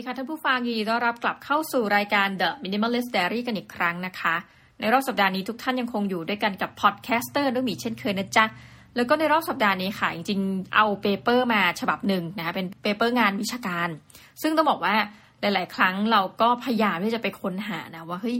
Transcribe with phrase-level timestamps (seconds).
[0.00, 4.34] ดีค่ะท่านผู้ฟังยินดีต้อนรับกลับเข้าสู่รายการ The Minimalist Diary กันอีกครั้งนะคะ
[4.80, 8.44] ในรอบสัปดาห์นี้ทุกท่านยังคงอยู่ด้วยกันกับ podcaster ด้วยมีเช่นเคยนะจ๊ะ
[8.96, 13.88] แล้วก็ในรอบสัปดาห์นี้ค่ะ จริงๆ เอา paper มาฉบับหนึ่งนะคะเป็น paper งานวิชาการ
[14.42, 14.94] ซึ่งต้องบอกว่า
[15.40, 18.36] หลาย ๆ ครั้งเราก็พยายามที่จะไปค้นหานะว่าเฮ้ย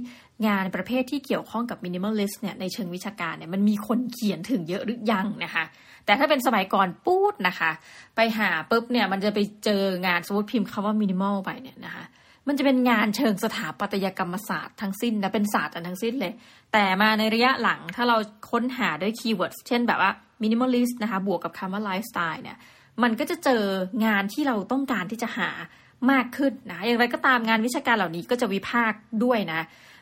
[0.47, 5.65] งานประเภทที่เกี่ยวข้องกับ minimalist เนี่ยในเชิงวิชาการเนี่ยมันมีคนเขียนถึงเยอะหรือยังนะคะ
[6.11, 7.71] แต่ถ้าเป็นสมัยก่อนปูดนะคะ
[8.17, 12.05] ไปหาปุ๊บเนี่ยมันจะไปเจองานสมมติพิมพ์คำว่ามินิมอลไปเนี่ยนะคะ
[12.49, 16.33] มันจะเป็นงานเชิงสถาปัตยกรรมศาสตร์ทั้งสิ้นนะเป็นศาสตร์ทั้งสิ้นเลย
[16.73, 18.17] แต่มาในระยะหลังถ้าเรา
[18.51, 20.11] ค้นหาด้วย keyword เช่นแบบว่า
[20.43, 22.57] minimalist นะคะบวกกับคำว่าไลฟ์สไตล์เนี่ย
[23.03, 23.63] มันก็จะเจอ
[24.05, 25.51] งานที่เราต้องการที่จะหา
[26.11, 29.61] มากขึ้นนะอย่างไรก็ตามงานวิชาการเหล่านี้ก็จะวิพากษ์ด้วยนะ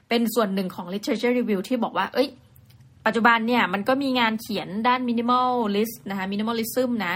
[0.09, 2.29] เป็นส่วนหนึ่งของ literature review ที่บอกว่า เอ้ย
[3.09, 7.15] ปัจจุบันเนี่ยมันก็มีงานเขียนด้านมินิมอลist นะคะ minimalism นะ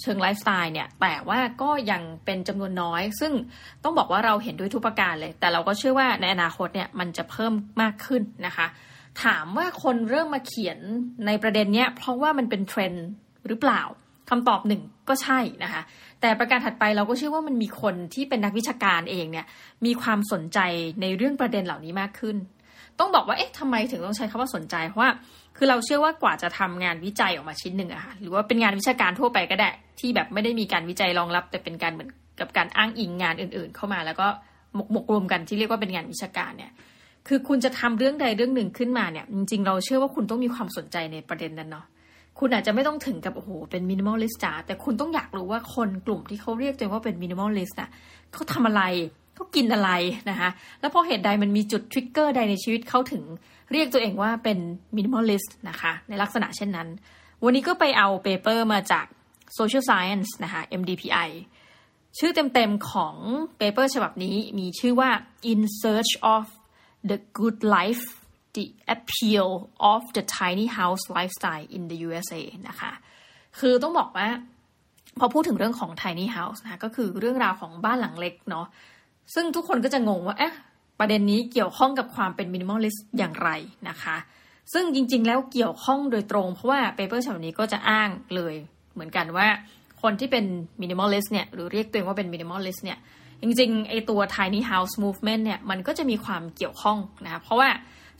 [0.00, 3.32] เชิงไลฟ์สไตล์เนี่ยแต่ว่าก็ยังเป็นจำนวนน้อย ซึ่ง
[3.84, 8.66] ต้องบอกว่าเราเห็นด้วยทุกประการเลย แต่เราก็เชื่อว่าในอนาคตเนี่ยมันจะเพิ่มมากขึ้นนะคะ
[9.24, 10.78] ถามว่าคนเริ่มมาเขียน
[11.26, 13.06] ในประเด็นเนี้ยเพราะว่ามันเป็นเทรนด์
[13.46, 13.82] หรือเปล่า
[14.30, 15.82] คำตอบหนึ่งก็ใช่นะคะ
[16.20, 19.46] แต่ประการถัดไปเราก็เชื่อว่ามันมีคนที่เป็นนักวิชาการเองเนี่ย
[19.86, 20.58] มีความสนใจ
[21.00, 22.38] ในเรื่องประเด็นเหล่านี้มากขึ้น
[22.98, 25.10] ต้องบอกว่าเอ๊ะทำไมถึงต้องใช้คำว่าสนใจเพราะว่า
[25.64, 32.10] คือเราเชื่อว่ากว่าจะทำงานวิจัยออกมาชิ้นหนึ่งอะค่ะหรือว่าเป็นงานวิชาการทั่วไปก็ได้ ที่แบบไม่ได้มีการวิจัยรองรับ แต่เป็นการเหมือน
[32.40, 34.26] กับการอ้างอิงงานอื่น ๆ เข้ามา แล้วก็
[34.74, 36.72] หมกหมกรวมกันที่เรียกว่าเป็นงานวิชาการเนี่ย
[37.28, 41.86] คือคุณจะทำเรื่องใดเรื่องหนึ่งขึ้นมาเนี่ย จริง ๆ เราเชื่อว่าคุณต้องมีความสนใจในประเด็นนั้นเนาะ
[42.38, 47.90] คุณอาจจะไม่ต้องถึงกับโอ้โหเป็น minimalist จ๋าแต่คุณต้องอยากรู้ว่าคนกลุ่มที่เขาเรียกตัวเองว่าเป็น minimalist อะ
[48.32, 48.82] เขาทำอะไร
[49.34, 49.90] เขากินอะไร
[50.30, 53.22] นะคะแล้วพอเหตุใดมันมีจุด trigger ใดในชีวิตเขาถึง
[53.72, 54.58] เรียกตัวเองว่าเป็น
[54.96, 56.88] minimalist นะคะในลักษณะเช่นนั้น
[57.44, 59.06] วันนี้ก็ไปเอา paper มาจาก
[59.58, 61.28] Social Science นะคะ MDPI
[62.18, 63.16] ชื่อเต็มๆของ
[63.58, 65.10] paper ฉบับนี้มีชื่อว่า
[65.50, 66.44] In Search of
[67.10, 68.04] the Good Life
[68.56, 69.48] the Appeal
[69.92, 72.92] of the Tiny House Lifestyle in the USA นะคะ
[73.58, 74.28] คือต้องบอกว่า
[75.18, 78.66] พอพูดถึงเรื่องของ tiny house นะ ก็คือเรื่องราวของบ้านหลังเล็กเนาะ
[79.34, 80.54] ซึ่งทุกคนก็จะงงว่า เอ๊ะ
[81.04, 83.50] ประเด็นนี้เกี่ยวข้องกับความเป็น minimalist อย่างไร
[83.88, 84.16] นะคะ
[84.72, 88.54] ซึ่งจริง ๆ แล้วเกี่ยวข้องโดยตรง เพราะว่า paper ฉบับนี้ก็จะอ้างเลย
[88.94, 89.48] เหมือนกันว่า
[90.02, 90.44] คนที่เป็น
[90.82, 92.98] minimalist เนี่ยหรือเรียกตัวเองว่าเป็น minimalist เนี่ย
[93.42, 97.68] จริงๆไอตัว tiny house movement เนี่ยมันก็จะมีความเกี่ยวข้องนะคะเพราะว่า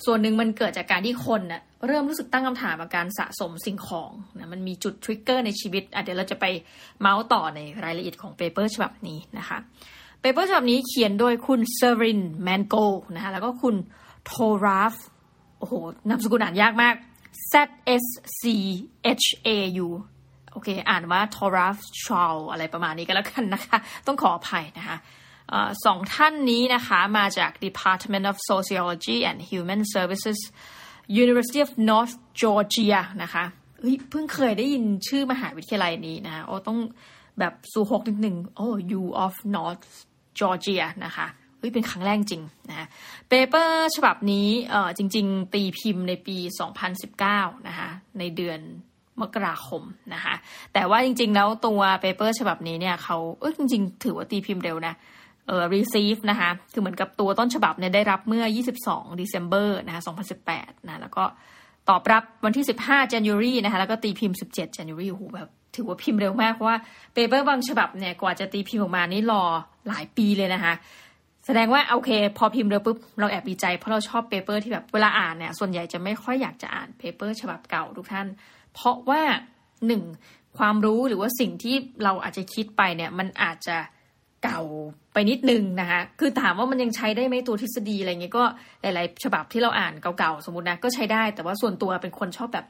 [0.04, 6.44] ส่วนหนึ่งมันเกิดจากการที่คนน่ะเริ่มรู้สึกตั้งคำถามกับการสะสมสิ่งของนะมันมีจุด trigger ในชีวิตเดี๋ยวเราจะไป
[7.00, 9.59] เมาส์ต่อในรายละเอียดของ paper ฉบับนี้นะคะ
[10.23, 13.75] paper ฉบับนี้เขียนโดยคุณ Severin Mangold ะคะแล้วก็คุณ
[14.27, 14.95] Toralf
[15.59, 15.75] โอ้โห
[16.09, 16.94] นามสกุลอ่านยากมาก
[17.53, 17.55] Z
[18.03, 18.05] S
[18.41, 18.43] C
[19.22, 19.49] H A
[19.87, 19.88] U
[20.53, 24.97] โอเค อ่านว่า Toralf Zschau อะไรประมาณนี้ก็แล้วกันนะคะ ต้องขออภัยนะคะ
[25.84, 30.38] สองท่านนี้นะคะมาจาก Department of Sociology and Human Services
[31.22, 33.44] University of North Georgia นะคะ
[33.78, 36.78] เฮ้ยเพิ่งเคยได้ยินชื่อมหาวิทยาลัยนี้นะโอ้ต้อง
[37.38, 38.69] แบบสูหกนิดหนึ่งโอ้
[39.00, 39.87] U of North
[40.38, 41.26] จอร์เจียนะคะ
[41.59, 42.87] เฮ้ยเป็นครั้งแรกจริงนะ
[43.28, 46.37] เปเปอร์ฉบับนี้เออจริง ๆ ตีพิมพ์ในปี
[47.03, 47.88] 2019 นะคะ
[48.19, 48.60] ในเดือน
[49.20, 49.82] มกราคม
[50.15, 50.34] นะคะ
[50.72, 54.94] แต่ว่าจริง ๆ แล้วตัวเปเปอร์ฉบับนี้เนี่ยเขาเออจริง ๆ ถือว่าตีพิมพ์เร็วนะ
[55.48, 58.44] เออ receive นะคะคือเหมือนกับตัวต้นฉบับเนี่ยได้รับเมื่อ
[58.82, 60.03] 22 December นะคะ
[60.44, 61.25] 2018นะแล้วก็
[61.88, 66.78] ตอบรับวันที่ 15 January นะคะแล้วก็ตีพิมพ์ 17 January โอ้โหแบบ ถือว่าพิมพ์เร็วมากเพราะว่า
[67.15, 69.43] paper บางฉบับเนี่ยกว่าจะตีพิมพ์ออกมานี่รอ
[69.88, 70.75] หลายปีเลยนะคะ
[71.47, 78.27] แสดงว่าโอเค พอพิมพ์เร็วปุ๊บเราแอบดีใจเพราะเราชอบ paper ที่แบบเวลาอ่านเนี่ยส่วนใหญ่จะไม่ค่อยอยากจะอ่าน paper ฉบับเก่าทุกท่าน
[78.75, 79.22] เพราะว่า
[79.87, 80.03] หนึ่ง
[80.59, 81.75] ความรู้หรือว่าสิ่งที่
[82.05, 83.77] เราอาจจะคิดไปเนี่ยมันอาจจะ
[84.44, 84.61] เก่า
[85.12, 88.44] ไปนิดนึงนะคะ คือถามว่ามันยังใช้ได้ไหมตัวทฤษฎีอะไรเงี้ยก็
[88.82, 92.66] หลาย ๆ ฉบับที่เราอ่านเก่าๆสมมตินะก็ใช้ได้ แต่ว่าส่วนตัวเป็นคนชอบแบบ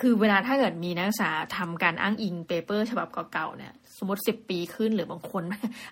[0.00, 5.42] คือเวลาถ้าเกิดมีนักศึกษาทำการอ้างอิง paper ฉบับเก่าๆเนี่ย สมมติสิบปีขึ้นหรือบางคน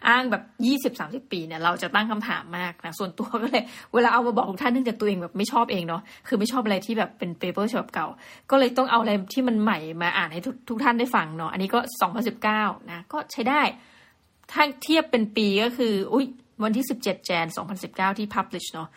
[0.09, 3.65] อ้างแบบยี่สิบสามสิบปีเนี่ยเราจะตั้งคำถามมากนะส่วนตัวก็เลย
[3.95, 8.07] เวลาเอามาบอกทุกท่านเนื่องจากตัวเองแบบไม่ชอบเองเนาะคือไม่ชอบอะไรที่แบบเป็น paper ฉบับเก่า
[8.51, 13.63] ก็เลยต้องเอาอะไรที่มันใหม่มาอ่านให้ทุกทุกท่านได้ฟังเนาะอันนี้ก็สองพันสิบเก้านะก็ใช้ได้
[14.53, 16.27] ถ้าเทียบเป็นปีก็คืออุ้ย
[16.63, 18.89] วันที่สิบเจ็ด Jan สองพันสิบเก้าที่ publish เนาะ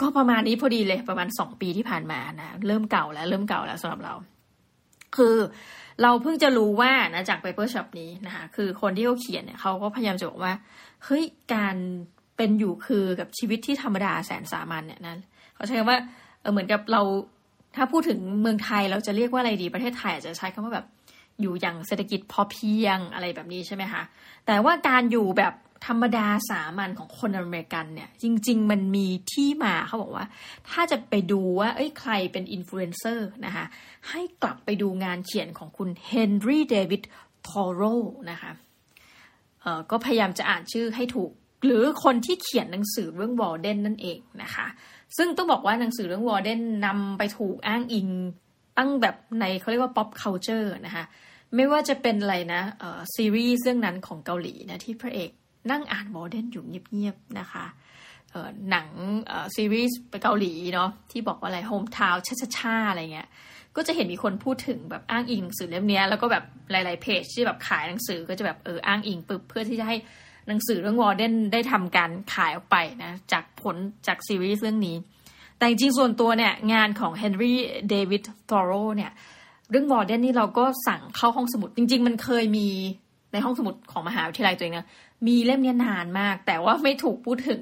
[0.00, 4.14] ก็ประมาณนี้พอดีเลยประมาณสองปีที่ผ่านมานะเริ่มเก่าแล้วเริ่มเก่าแล้วสำหรับเรา
[5.16, 5.36] คือ
[6.02, 10.52] เราเพิ่งจะรู้ว่านะจาก paper ฉบับนี้นะคะคือคนที่เขาเขียนเนี่ยเขาก็พยายามจะบอกว่า
[11.04, 11.24] เฮ้ย
[11.54, 11.76] การ
[12.36, 15.18] เป็นอยู่คือกับชีวิตที่ธรรมดาแสนสามัญเนี่ยนั้น
[15.54, 15.98] เขาใช้คำว่า
[16.40, 17.02] เออเหมือนกับเรา
[17.76, 20.86] ถ้าพูดถึงเมืองไทยเราจะเรียกว่าอะไรดีประเทศไทยอาจจะใช้คำว่าแบบ
[21.40, 24.02] อยู่อย่างเศรษฐกิจพอเพียงอะไรแบบนี้ใช่ไหมคะ
[24.46, 25.54] แต่ว่าการอยู่แบบ
[25.86, 30.26] ธรรมดาสามัญของคนอเมริกันเนี่ย จริง ๆ มันมีที่มาเขาบอกว่า
[30.68, 33.64] ถ้าจะไปดูว่าเอ้ยใครเป็นอินฟลูเอนเซอร์นะคะ
[34.08, 37.02] ให้กลับไปดูงานเขียนของคุณเฮนรี่เดวิด
[37.48, 37.82] ธอโร
[38.30, 38.50] นะคะ
[39.62, 41.30] เอ่อก็พยายามจะอ่านชื่อให้ถูก
[41.64, 44.66] หรือคนที่เขียนหนังสือเรื่อง Walden นั่นเองนะคะ
[45.16, 48.08] ซึ่งต้องบอกว่าหนังสือเรื่อง Waldenนำไปถูกอ้างอิง
[48.78, 51.04] ตั้งแบบในเขาเรียกว่า pop culture นะคะ
[51.56, 52.62] ไม่ว่าจะเป็นอะไรนะ
[53.14, 55.30] ซีรีส์เรื่องนั้นของเกาหลีนะที่พระเอก
[55.70, 57.66] นั่งอ่านวอร์เดนอยู่เงียบๆนะคะ
[58.70, 58.88] หนัง
[59.56, 63.28] ซีรีส์ไปเกาหลีเนาะที่บอกว่าอะไรโฮมทาวชาชาชาอะไรเงี้ย
[63.76, 69.96] ก็จะเห็นมีคนพูดถึงแบบอ้างอิงหนังสือเล่มนี้แล้วก็แบบหลาย ๆ เพจที่แบบขายหนังสือก็จะแบบเอออ้างอิงปึ๊บเพื่อที่จะให้
[70.48, 73.76] หนังสือเรื่องวอร์เดนได้ทำการขายออกไปนะจากผล
[74.06, 74.96] จากซีรีส์เรื่องนี้
[75.58, 77.58] แต่จริงๆส่วนตัวเนี่ยงานของเฮนรี่
[77.90, 79.10] เดวิดทอโรเนี่ย
[79.70, 82.68] เรื่องวอร์เดนนี่เราก็สั่งเข้าห้องสมุด จริง ๆ มันเคยมี
[83.32, 84.86] ในห้องสมุดของมหาวิทยาลัยตัวเองนะ
[85.26, 87.60] มีเล่มนี้นานมาก แต่ว่าไม่ถูกพูดถึง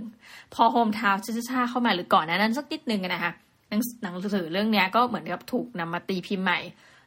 [0.55, 1.15] พอโฮมทาว
[1.51, 3.33] ช้าๆเข้ามาหรือก่อนนั้นสักนิดนึงนะคะ
[3.71, 3.73] ห
[4.07, 6.59] นังสือเรื่องนี้ก็เหมือนกับถูกนำมาตีพิมพ์ใหม่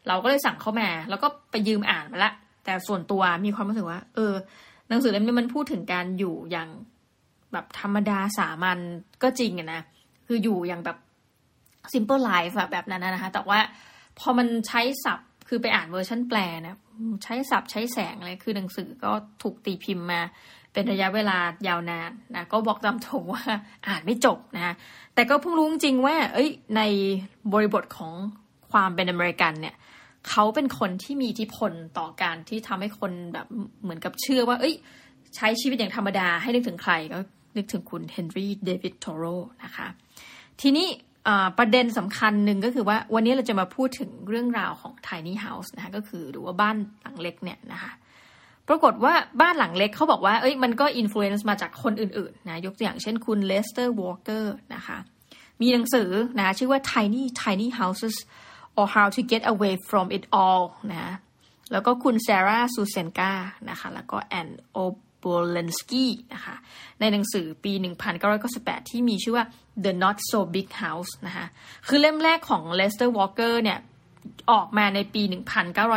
[0.07, 2.31] เราก็เลยสั่งเข้ามา แล้วก็ไปยืมอ่านมาละ
[2.65, 4.33] แต่ส่วนตัวมีความรู้สึกว่า เออ
[4.89, 6.69] หนังสือเล่มนี้มันพูดถึงการอยู่อย่าง
[7.53, 8.79] แบบธรรมดาสามัญ
[9.23, 9.81] ก็จริงอะนะ
[10.27, 10.97] คืออยู่อย่างแบบ
[11.93, 13.59] simple life แบบนั้นนะคะ แต่ว่า
[14.19, 16.37] พอมันใช้ศัพท์ คือไปอ่านเวอร์ชันแปล
[16.67, 16.77] นะ
[17.23, 19.11] ใช้ศัพท์ใช้แสงอะไรคือหนังสือก็
[19.41, 20.21] ถูกตีพิมพ์มา
[20.73, 21.37] เป็นระยะเวลา
[21.67, 23.43] ยาวนานนะก็บอกตามตรงว่า
[23.87, 24.75] อ่านไม่จบนะ
[25.13, 26.81] แต่ก็เพิ่งรู้จริงว่า เอ้ย ใน
[27.53, 28.13] บริบทของ
[28.71, 29.75] ความเป็นอเมริกันเนี่ย
[30.29, 33.47] เขาเป็นคนที่มีอิทธิพลต่อการที่ทำให้คนแบบ
[33.83, 34.75] เหมือนกับเชื่อว่า เอ้ย
[35.35, 37.17] ใช้ชีวิตอย่างธรรมดาให้นึกถึงใครก็
[37.57, 39.23] นึกถึงคุณเฮนรี่เดวิดธอโร
[39.63, 39.87] นะคะ
[40.61, 40.87] ทีนี้
[41.57, 47.91] ประเด็นสำคัญหนึ่งก็คือว่าวันนี้เราจะมาพูดถึงเรื่องราวของ tiny house นะคะก็คือหรือว่าบ้านหลังเล็กเนี่ยนะคะ
[48.67, 54.97] ปรากฏว่าบ้านหลังเล็กเขาบอกว่าเอ้ยมันก็ influence มาจากคนอื่นๆนะยกตัวอย่างเช่นคุณเลสเตอร์วอลเกอร์นะคะ
[55.61, 58.15] มีหนังสือนะชื่อว่า tiny tiny houses
[58.77, 60.63] or how to get away from it all
[60.93, 61.15] นะ
[61.71, 63.33] แล้วก็คุณเซร่าซูเซนกา
[63.69, 64.77] นะคะแล้วก็แอนโอ
[65.23, 66.55] บเลนสกี้นะคะ
[66.99, 67.73] ในหนังสือปี
[68.31, 69.45] 1998 ที่มีชื่อว่า
[69.83, 71.45] The Not So Big House นะคะ
[71.87, 73.79] คือเล่มแรกของ Lester Walker เนี่ย
[74.51, 75.21] ออกมาในปี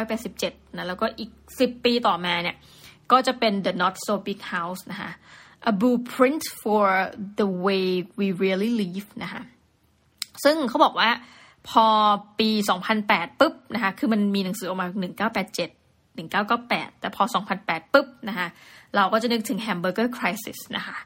[0.00, 2.56] 1987 นะแล้วก็อีก 10 ปีต่อมาเนี่ย
[3.12, 5.10] ก็จะเป็น The Not So Big House นะคะ
[5.70, 6.84] A Blueprint for
[7.38, 7.86] the Way
[8.18, 9.42] We Really Live นะคะ
[10.44, 11.10] ซึ่งเขาบอกว่า
[11.68, 11.86] พอ
[12.38, 12.50] ปี
[12.94, 14.88] 2008 ปุ๊บนะคะคือมันมีหนังสือออกมา
[15.30, 15.81] 1987
[16.18, 17.22] 1998 แต่พอ
[17.58, 18.48] 2008 ปุ๊บนะคะ
[18.96, 20.96] เราก็จะนึกถึง hamburger crisis นะคะ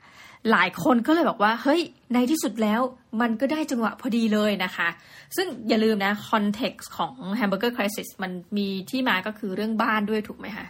[0.50, 1.80] หลายคนก็เลยบอกว่า เฮ้ย
[2.14, 2.80] ในที่สุดแล้ว
[3.20, 4.88] มันก็ได้จังหวะพอดีเลยนะคะ
[5.36, 10.66] ซึ่งอย่าลืมนะ context ของ hamburger crisis มันมีที่มาก็คือเรื่องบ้านด้วยถูกไหมคะ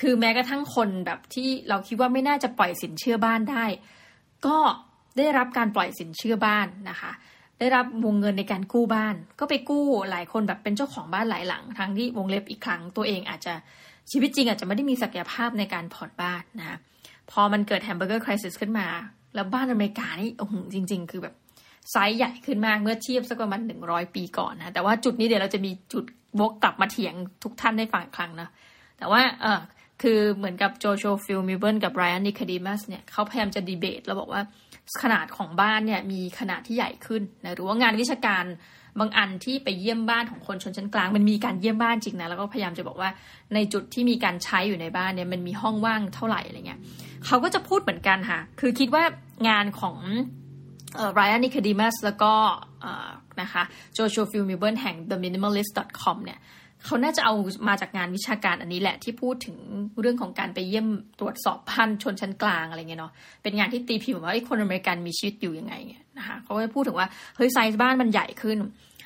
[0.00, 3.64] คือแม้กระทั่งคนแบบที่เราคิดว่าไม่น่าจะปล่อยสินเชื่อบ้านได้
[4.46, 4.58] ก็
[5.18, 7.10] ได้รับการปล่อยสินเชื่อบ้านนะคะ
[7.58, 13.54] ได้รับวงเงินในการกู้บ้าน ก็ไปกู้หลายคนแบบเป็นเจ้าของบ้านหลายหลัง ทั้งที่วงเล็บอีกครั้งตัวเองอาจจะ
[14.10, 16.78] ชีวิตจริงอาจจะไม่ได้มีศักยภาพในการผ่อนบ้านนะ
[17.30, 18.86] พอมันเกิด hamburger crisis ขึ้นมา
[19.34, 21.34] แล้วบ้านอเมริกานี่โอ้โหจริง ๆ คือแบบ
[21.90, 26.04] ไซส์ใหญ่ขึ้นมากเมื่อเทียบสักประมาณหนึ่งร้อยปีก่อนนะแต่ว่าจุดนี้เดี๋ยวเราจะมีจุด
[26.40, 28.48] วกกลับมาเถียงทุกท่านได้ฟังครั้งนะ
[28.98, 29.60] แต่ว่าเออ
[30.02, 34.42] คือเหมือนกับ Joshua Fields Millburn กับ Ryan Nicodemus เนี่ยเขาพยายามจะดีเบตแล้วบอกว่า
[35.02, 38.44] ขนาดของบ้านเนี่ยมีขนาดที่ใหญ่ขึ้นนะหรือว่างานวิชาการ
[39.00, 43.10] บางอันที่ไปเยี่ยมบ้านของคนชนชั้นกลาง มันมีการเยี่ยมบ้านจริงนะแล้วก็พยายามจะบอกว่า
[43.54, 46.80] ในจุดที่มีการใช้อยู่ในบ้านเนี่ยมันมีห้องว่างเท่าไหร่อะไรเงี้ย
[47.26, 49.04] เขาก็จะพูดเหมือนกันค่ะ คือคิดว่า
[49.48, 49.96] งานของ
[51.14, 52.32] Ryan Nicodemus แล้วก็
[53.42, 53.62] นะคะ
[53.94, 56.38] Joshua Fields Millburn แห่ง the minimalist.com เนี่ย
[56.84, 57.34] เขาน่าจะเอา
[57.68, 59.56] มาจากงานวิชาการอันนี้แหละที่พูดถึง
[60.00, 60.86] เรื่องของการไปเยี่ยม
[61.20, 65.74] ตรวจสอบบ้านชนชั้นกลางอะไรเงี้ยเนาะเป็นงานที่ตีพิมพ์ว่าไอ้คนอเมริกันมีชีวิตอยู่ยังไง
[66.18, 68.58] นะคะเขาก็พูดถึงว่าเฮ้ยไซส์บ้านมันใหญ่ขึ้น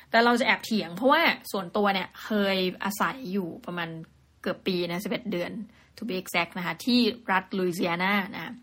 [0.09, 3.89] แต่เราจะแอบเถียง เพราะว่าส่วนตัวเนี่ยเคยอาศัยอยู่ประมาณ
[4.41, 5.51] เกือบปีนะสิบเอ็ดเดือน
[5.97, 6.99] to be exact นะคะที่
[7.31, 8.53] รัฐลุยเซียนานะ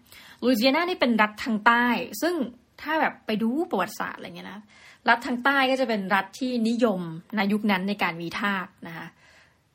[0.45, 1.87] ลุยเซียนานี่เป็นรัฐทางใต้
[2.23, 2.35] ซึ่ง
[2.81, 4.61] ถ้าแบบไปดูประวัติศาสตร์อะไรเงี้ยนะ
[5.09, 7.01] รัฐทางใต้ก็จะเป็นรัฐที่นิยม
[7.37, 9.07] ในยุคนั้นในการมีทาสนะคะ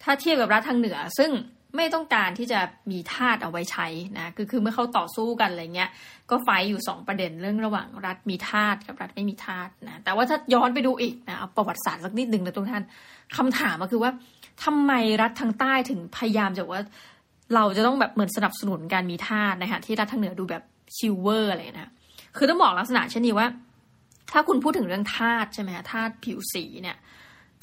[0.03, 1.31] ถ้าเทียบกับรัฐทางเหนือ ซึ่ง
[1.75, 2.59] ไม่ต้องการที่จะ
[2.91, 5.89] มีทาสเอาไว้ใช้นะคือคือเมื่อเขาต่อสู้กันอะไรเงี้ย
[6.29, 12.83] ก็ไฟอยู่สองประเด็นเรื่องระหว่างรัฐมีทาสกับรัฐไม่มีทาสนะแต่ว่าถ้าย้อนไปดูอีกนะเอาประวัติศาสตร์สักนิดหนึ่งนะทุกท่าน
[13.37, 14.11] คำถามก็คือว่า
[14.63, 14.91] ทำไม
[15.21, 16.83] รัฐทางใต้ถึงพยายามจะว่า
[17.55, 20.63] เราจะต้องแบบเหมือนสนับสนุนการมีทาสนะคะที่รัฐทางเหนือดูแบบ
[20.97, 21.91] chill เวอร์อะไรนะ
[22.37, 23.47] คือต้องบอกลักษณะเช่นนี้ว่า
[24.31, 26.97] ถ้าคุณพูดถึงเรื่องธาตุใช่ไหมธาตุผิวสีเนี่ย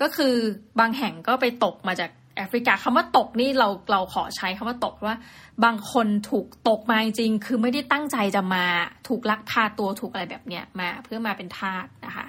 [0.00, 0.34] ก็คือ
[0.80, 5.16] บางแห่งก็ไปฉกมาจากแอฟริกาคำว่าฉกนี่เราเราขอใช้คำว่าฉกว่า
[5.64, 8.64] บางคนถูกฉกมาจริง คือไม่ได้ตั้งใจจะมา
[9.08, 12.26] ถูกลักพาตัวถูกอะไรแบบเนี้ยมาเพื่อมาเป็นทาสนะคะ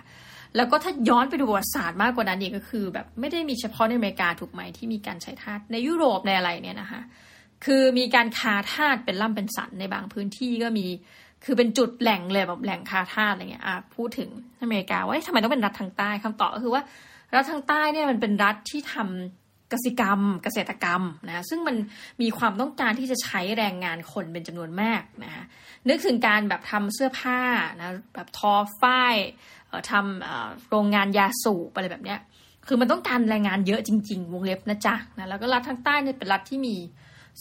[0.56, 7.02] แล้วก็ถ้าย้อนไปดูประวัติศาสตร์มากกว่านั้นอีกก็คือ แบบไม่ได้มีเฉพาะในอเมริกาถูกไหมที่มีการใช้ทาสในยุโรปในอะไรเนี่ยนะคะ
[7.66, 10.88] คือมีการคาทาสเป็นล่ำเป็นสันในบางพื้นที่ก็มี
[11.46, 14.30] คือเป็นจุดแหล่งเลยแบบแหล่งคาทาสอะไรเงี้ยอะพูดถึง
[14.62, 16.84] อเมริกาว่าทำไมต้องเป็นรัฐทางใต้คำตอบก็คือว่า
[17.36, 21.76] รัฐทางใต้เนี่ยมันเป็นรัฐที่ทำกสิกรรม เกษตรกรรมนะซึ่งมัน
[22.22, 25.46] มีความต้องการที่จะใช้แรงงานคนเป็นจำนวนมากนะ
[25.90, 27.40] นึกถึงการแบบทำเสื้อผ้า
[27.82, 29.16] นะแบบทอฝ้าย
[29.92, 32.20] ทำโรงงานยาสูบอะไรแบบเนี้ย
[32.68, 36.76] คือมันต้องการแรงงานเยอะจริง ๆ วงเล็บนะจ๊ะนะแล้วก็รัฐทางใต้เนี่ยเป็นรัฐที่มี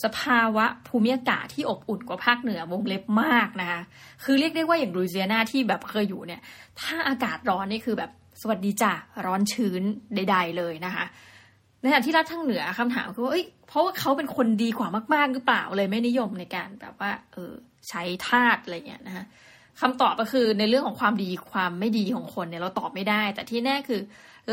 [0.02, 3.80] สภาวะภูมิอากาศที่อบอุ่นกว่าภาคเหนือวงเล็บมากนะคะ
[4.24, 6.40] คือเรียกได้ว่าอย่างลูเซียนาที่แบบเคยอยู่เนี่ย
[6.80, 8.92] ถ้าอากาศร้อนนี่คือแบบสวัสดีจ้ะ
[9.26, 9.82] ร้อนชื้น
[10.14, 11.04] ใด ๆ เลยนะคะ
[11.80, 17.52] ในขณะที่รัฐทางเหนือคำถามคือว่าเอ้ยเพราะว่าเขาเป็นคนดีกว่ามากๆหรือเปล่าเลยไม่นิยมในการแบบว่า เออ
[17.88, 19.24] ใช้ทาสอะไรเงี้ยนะคะ
[19.80, 24.00] คำตอบก็คือในเรื่องของความดีความไม่ดีของคนเนี่ยเราตอบไม่ได้ แต่ที่แน่คือ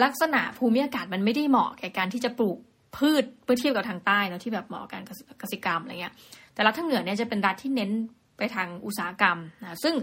[0.03, 2.57] ลักษณะภูมิอากาศมันไม่ได้เหมาะแก่การที่จะปลูก
[2.97, 5.03] พืชเมื่อเทียบกับทางใต้เนาะที่แบบเหมาะการ
[5.39, 6.13] เกษตรกรรมอะไรเงี้ย
[6.53, 7.91] แต่รัฐทางเหนือเนี่ยจะเป็นรัฐที่เน้น
[8.37, 9.95] ไปทางอุตสาหกรรมนะซึ่ง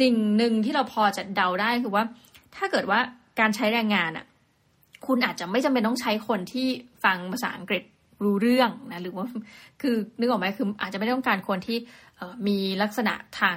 [0.00, 2.04] สิ่งหนึ่งที่เราพอจะเดาได้คือว่า
[2.56, 3.00] ถ้าเกิดว่า
[3.40, 4.26] การใช้แรงงานอะ
[5.06, 6.66] คุณอาจจะไม่จำเป็นต้องใช้คนที่
[7.04, 7.82] ฟังภาษาอังกฤษ
[8.24, 9.26] รู้เรื่องนะหรือว่า
[9.82, 11.78] คือนึกออกไหมคืออาจจะไม่ต้องการคนที่
[12.48, 13.56] มีลักษณะทาง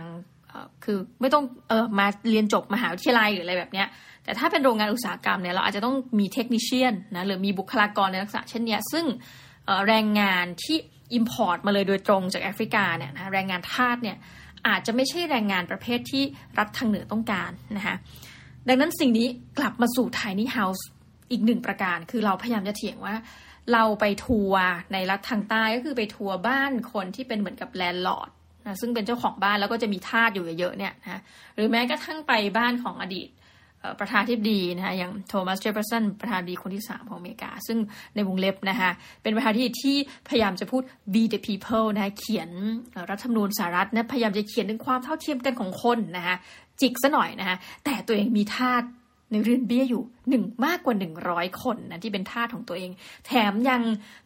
[0.84, 3.88] คือไม่ต้องเออมาเรียนจบมหาวิทยาลัยหรืออะไรแบบเนี้ย
[4.24, 9.06] แต่ถ้าเป็นโรงงานอุตสาหกรรมเนี่ยเราอาจจะต้องมี technician นะหรือมีบุคลากรในลักษณะเช่นนี้ซึ่ง
[9.88, 10.78] แรงงานที่
[11.14, 14.18] import มาเลยโดยตรงจากแอฟริกาเนี่ยนะแรงงานทาสเนี่ย
[14.68, 16.24] อาจจะไม่ใช่แรงงานประเภทที่
[16.58, 17.96] รัฐทางเหนือต้องการนะคะ
[18.68, 20.88] ดังนั้นสิ่งนี้กลับมาสู่ tiny house
[21.32, 23.16] อีกหนึ่งประการ คือเราพยายามจะเถียงว่า
[23.74, 28.30] เราไปทัวร์ในรัฐทางใต้ก็คือไปทัวร์บ้านคนที่เป็นเหมือนกับ landlord
[28.68, 31.22] นะซึ่งเป็นเจ้าของบ้านแล้วก็จะมีทาสอยู่เยอะๆเนี่ยนะ
[31.56, 33.30] หรือแม้กระทั่งไปบ้านของอดีต
[34.00, 37.78] ประธานที่ดีนะคะอย่างโทมัสเจฟเฟอร์สันประธานดีคนที่สามของอเมริกา ซึ่ง
[38.16, 38.92] ในวงเล็บนะคะ
[39.24, 39.96] เป็นประธานที่ที่
[40.30, 40.82] พยายามจะพูด
[41.14, 42.50] be the people นะคะเขียน
[43.10, 46.36] รัฐธรรมนูญสหรัฐนะพยายามจะเขียนถึงความเท่าเทียมกันของคนนะคะ
[46.82, 48.84] จิกซะหน่อยนะคะแต่ตัวเองมีทาส
[49.32, 52.92] ในเรือนเบี้ยอยู่หนึ่งมากกว่าหนึ่งร้อยคนนะที่เป็นทาสของตัวเอง
[53.28, 53.82] แถมยัง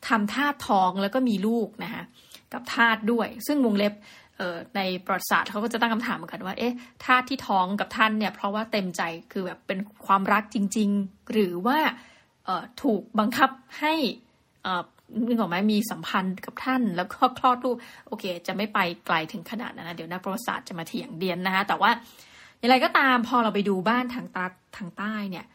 [0.07, 2.03] ทำทาสทองแล้วก็มีลูกนะคะ
[2.53, 3.93] กับทาสด้วย ซึ่งวงเล็บ
[4.75, 11.77] ในประวัติศาสตร์เขาก็จะตั้งคำถามเหมือนกันว่า เอ๊ะทาสที่ท้องกับท่านเนี่ยเพราะว่าเต็มใจคือแบบเป็นความรักจริง ๆ หรือว่า
[12.81, 13.93] ถูกบังคับให้
[15.27, 21.91] นึกออกไหมมีสัมพันธ์กับท่านแล้วก็คลอดลูกโอเค จะไม่ไปไกลถึงขนาดนั้นนะเดี๋ยวนักประวัติศาสตร์จะมาเถียงเดียนนะคะแต่ว่า
[22.59, 24.45] อย่างไรก็ตามพอเราไปดูบ้านทางตา
[24.77, 25.45] ทางใต้เนี่ย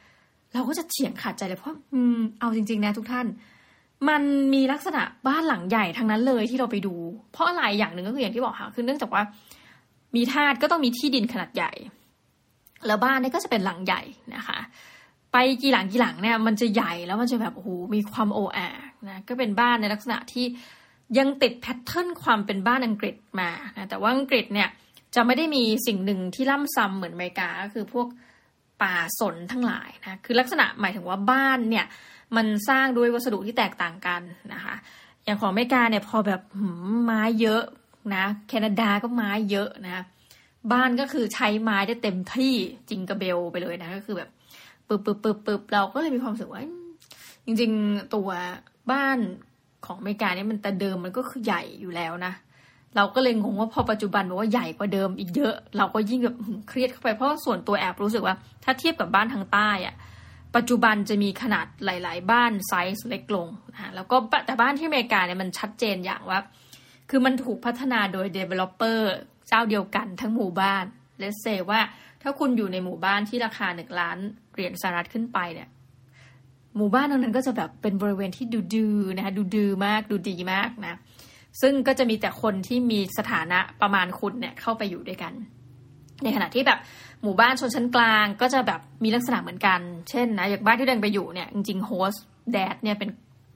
[0.54, 3.26] เราก็จะเถียงขาดใจเลยเพราะอืมเอาจริงๆนะทุกท่าน
[4.08, 4.22] มัน
[4.54, 6.94] มีลักษณะบ้านหลังใหญ่ทั้งนั้นเลยที่เราไปดู
[7.32, 9.22] เพราะอะไรอย่างหนึ่งก็คืออย่างที่บอกค่ะคือเนื่องจากว่า
[10.16, 11.72] มีธาตุก็ต้องมีที่ดินขนาดใหญ่
[12.86, 14.02] แล้วบ้านนี่ก็จะเป็นหลังใหญ่
[14.34, 14.58] นะคะ
[15.32, 18.68] ไปกี่หลังกี่หลังเนี่ยมันจะใหญ่แล้วมันจะแบบโอ้โหมีความโออา
[19.08, 20.46] นะก็เป็นบ้านในลักษณะที่
[21.18, 24.68] ยังติดแพทเทิร์นความเป็นบ้านอังกฤษมานะแต่ว่าอังกฤษเนี่ย
[25.14, 28.06] จะไม่ได้มีสิ่งหนึ่งที่ล่ำซ้ำเหมือนอเมริกาก็คือพวก
[28.82, 31.86] ป่าสนทั้งหลายนะคือลักษณะหมายถึงว่าบ้านเนี่ย
[32.36, 34.20] มันสร้างด้วยวัสดุที่แตกต่างกัน
[34.52, 34.74] นะคะ
[35.24, 36.40] อย่างของอเมริกาเนี่ยพอแบบ
[37.04, 37.62] ไม้เยอะ
[38.14, 40.04] นะ แคนาดาก็ไม้เยอะนะ
[40.72, 42.54] บ้านก็คือใช้ไม้ได้เต็มที่
[42.90, 44.30] จิงกระเบลไปเลยนะก็คือแบบ
[44.88, 46.62] ปึ๊บปึ๊บปึ๊บปึ๊บเราก็เลยมีความรู้สึกว่า
[47.44, 48.28] จริง ๆ ตัว
[48.92, 49.18] บ้าน
[49.86, 52.32] ของอเมริกาเนี่ยมันแต่เดิมมันก็คือใหญ่อยู่แล้วนะ
[52.96, 56.36] เราก็เลยงงว่าพอปัจจุบันบอกว่าใหญ่กว่าเดิมอีกเยอะ เราก็ยิ่งแบบ
[56.68, 59.94] เครียดเข้าไปเพราะส่วนตัวแอบรู้สึกว่า ถ้าเทียบกับบ้านทางใต้อะ
[60.56, 66.40] ปัจจุบันจะมีขนาดหลาย ๆ บ้านไซส์เล็กลงนะแล้วก็แต่บ้านที่อเมริกาเนี่ยมันชัดเจนอย่างว่า
[67.10, 69.00] คือมันถูกพัฒนาโดย developer
[69.48, 70.84] เจ้าเดียวกันทั้งหมู่บ้าน
[71.18, 71.80] let's say ว่า
[72.22, 74.18] ถ้าคุณอยู่ในหมู่บ้านที่ราคาหนึ่งล้าน
[74.54, 75.68] เหรียญสหรัฐขึ้นไปเนี่ย
[76.76, 80.98] หมู่บ้านนั้นก็จะแบบเป็นบริเวณที่ดูดือนะคะดูดือมากดูดีมากนะ
[81.60, 85.32] ซึ่งก็จะมีแต่คนที่มีสถานะประมาณคุณเนี่ยเข้าไปอยู่ด้วยกัน
[86.24, 86.78] ในขณะที่แบบ
[87.22, 89.80] หมู่บ้านชนชั้นกลางก็จะแบบมีลักษณะเหมือนกัน
[90.10, 92.14] เช่นนะอย่างบ้านที่เดินไปอยู่เนี่ยจริงๆโฮส
[92.52, 93.10] แดดเนี่ยเป็น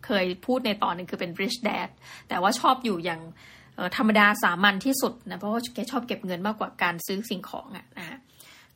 [0.06, 1.88] เคยพูดในตอนหนึ่งคือเป็น rich dad
[2.28, 3.20] แต่ว่าชอบอยู่อย่าง
[3.96, 8.18] ธรรมดาสามัญที่สุดนะเพราะว่าแกชอบเก็บเงินมากกว่าการซื้อสิ่งของอะนะ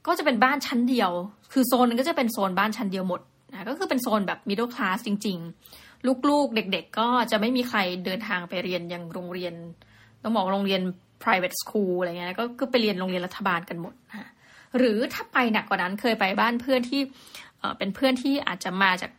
[0.06, 1.10] ก็จะเป็นบ้านชั้นเดียว
[1.52, 3.20] คือโซนนึงก็จะเป็นโซนบ้านชั้นเดียวหมด
[3.52, 5.38] นะก็คือเป็นโซนแบบ middle class จริง
[5.76, 9.54] ๆ ลูกๆ เด็ก ๆ ก็จะไม่มีใครเดินทางไปเรียนยังโรงเรียน
[10.22, 10.80] ต้องบอกโรงเรียน
[11.24, 14.30] private school อะไรเงี้ยก็ก็ไปเรียนโรงเรียนรัฐบาลกันหมดนะ
[14.78, 17.00] หรือถ้าไปหนักกว่านั้นเคยไปบ้านเพื่อนที่
[17.78, 19.10] เป็นเพื่อนที่อาจจะมาจาก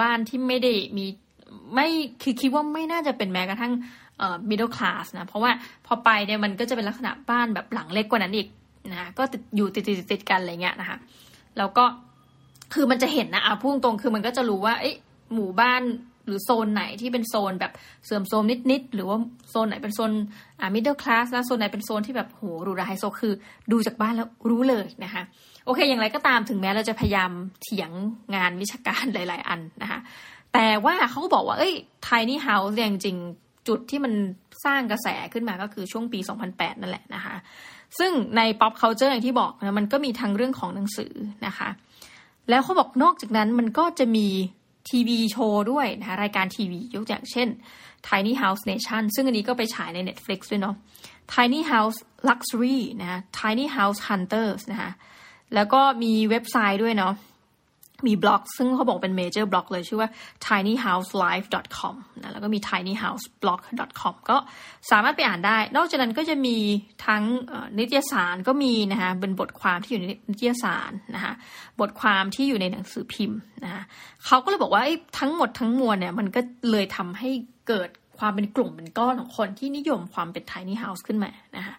[0.00, 1.06] บ้านที่ไม่ได้มี
[1.74, 1.88] ไม่
[2.22, 3.72] คือคิดว่าไม่น่าจะเป็นแม้กระทั่ง
[4.50, 5.50] middle class นะ เพราะว่า
[5.86, 8.48] พอไปเนี่ยมันก็จะเป็นลักษณะบ้านแบบหลังเล็กกว่านั้นอีก
[8.92, 10.98] นะก็ติดอยู่ติดติดติดกันอะไรเงี้ยนะคะ
[11.58, 11.84] แล้วก็
[12.74, 14.96] คือมันจะเห็นนะอะพุ่งตรงคือมันก็จะรู้ว่าเอ๊ะ
[15.34, 15.82] หมู่บ้าน
[16.26, 17.72] หรือโซนไหนที่เป็นโซนแบบ
[18.04, 19.18] เสื่อมโทรมนิดๆหรือว่า
[19.50, 20.12] โซนไหนเป็นโซน
[20.60, 23.32] อ่า middle class แล้วโซนไหนเป็นโซนที่แบบโหหรูหราไฮโซคือ
[23.72, 25.22] ดูจากบ้านแล้วรู้เลยนะคะ
[25.64, 27.30] โอเค อย่างไรก็ตามถึงแม้เราจะพยายาม
[27.62, 27.90] เถียง
[28.34, 30.00] งานวิชาการหลาย ๆ อันนะคะ
[30.52, 31.74] แต่ว่าเขาก็บอกว่า เอ้ย
[32.06, 33.18] tiny house เนี่ยจริง
[33.68, 34.12] จุดที่มัน
[34.64, 36.18] สร้างกระแสขึ้นมาก็คือช่วงปี
[36.50, 37.34] 2008 นั่นแหละนะคะ
[37.98, 41.12] ซึ่งใน pop culture อย่างที่บอกนะมันก็มีทั้งเรื่องของหนังสือ
[41.46, 41.68] นะคะ
[42.50, 44.26] แล้วเขาบอกนอกจากนั้นมันก็จะมี
[44.90, 47.48] ทีวีโชว์ด้วยนะคะรายการทีวียกอย่างเช่น
[48.08, 50.76] Tiny House Nation ซึ่งอันนี้ก็ไปฉายใน Netflix ด้วยเนาะ
[51.34, 54.90] Tiny House Luxury นะ Tiny House Hunters นะคะ
[55.54, 57.14] แล้วก็มีเว็บไซต์ด้วยเนาะ
[58.06, 60.08] มีบล็อก ซึ่งเขาบอกเป็นเมเจอร์บล็อกเลยชื่อว่า
[60.46, 64.36] tinyhouselife.com นะแล้วก็มี tinyhouseblog.com ก็
[64.90, 66.56] สามารถไปอ่านได้ นอกจากนั้นก็จะมี
[67.06, 67.22] ทั้ง
[67.78, 71.32] นิตยสารก็มีนะคะเป็นบทความที่อยู่ในนิตยสารนะคะ
[71.80, 73.82] บทความที่อยู่ในหนังสือพิมพ์นะคะ
[74.26, 74.82] เขาก็เลยบอกว่า
[75.18, 77.30] ทั้งหมดทั้งมวลเนี่ยมันก็เลยทำให้
[77.68, 81.74] เกิด ความเป็นกลุ่มเป็นก้อนของคนที่นิยมความเป็น tiny house ขึ้นมานะคะ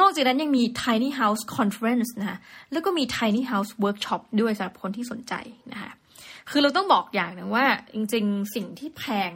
[0.00, 2.38] นอกจากนั้นยังมี tiny house conference นะคะ
[2.72, 5.34] แล้วก็มี tiny house workshop ด้วยสำหรับคนที่สนใจ
[5.72, 5.92] นะคะ
[6.50, 9.32] คือเราต้องบอกอย่างหนึ่งว่าจริงๆ สิ่งที่แพง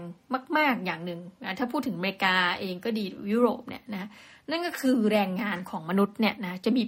[0.56, 4.08] มาก ๆอย่างหนึ่งนะถ้าพูดถึงอเมริกาเองก็ดียุโรปเนี่ยนะ
[4.50, 6.82] นั่นก็คือแรงงานของมนุษย์เนี่ยนะจะมี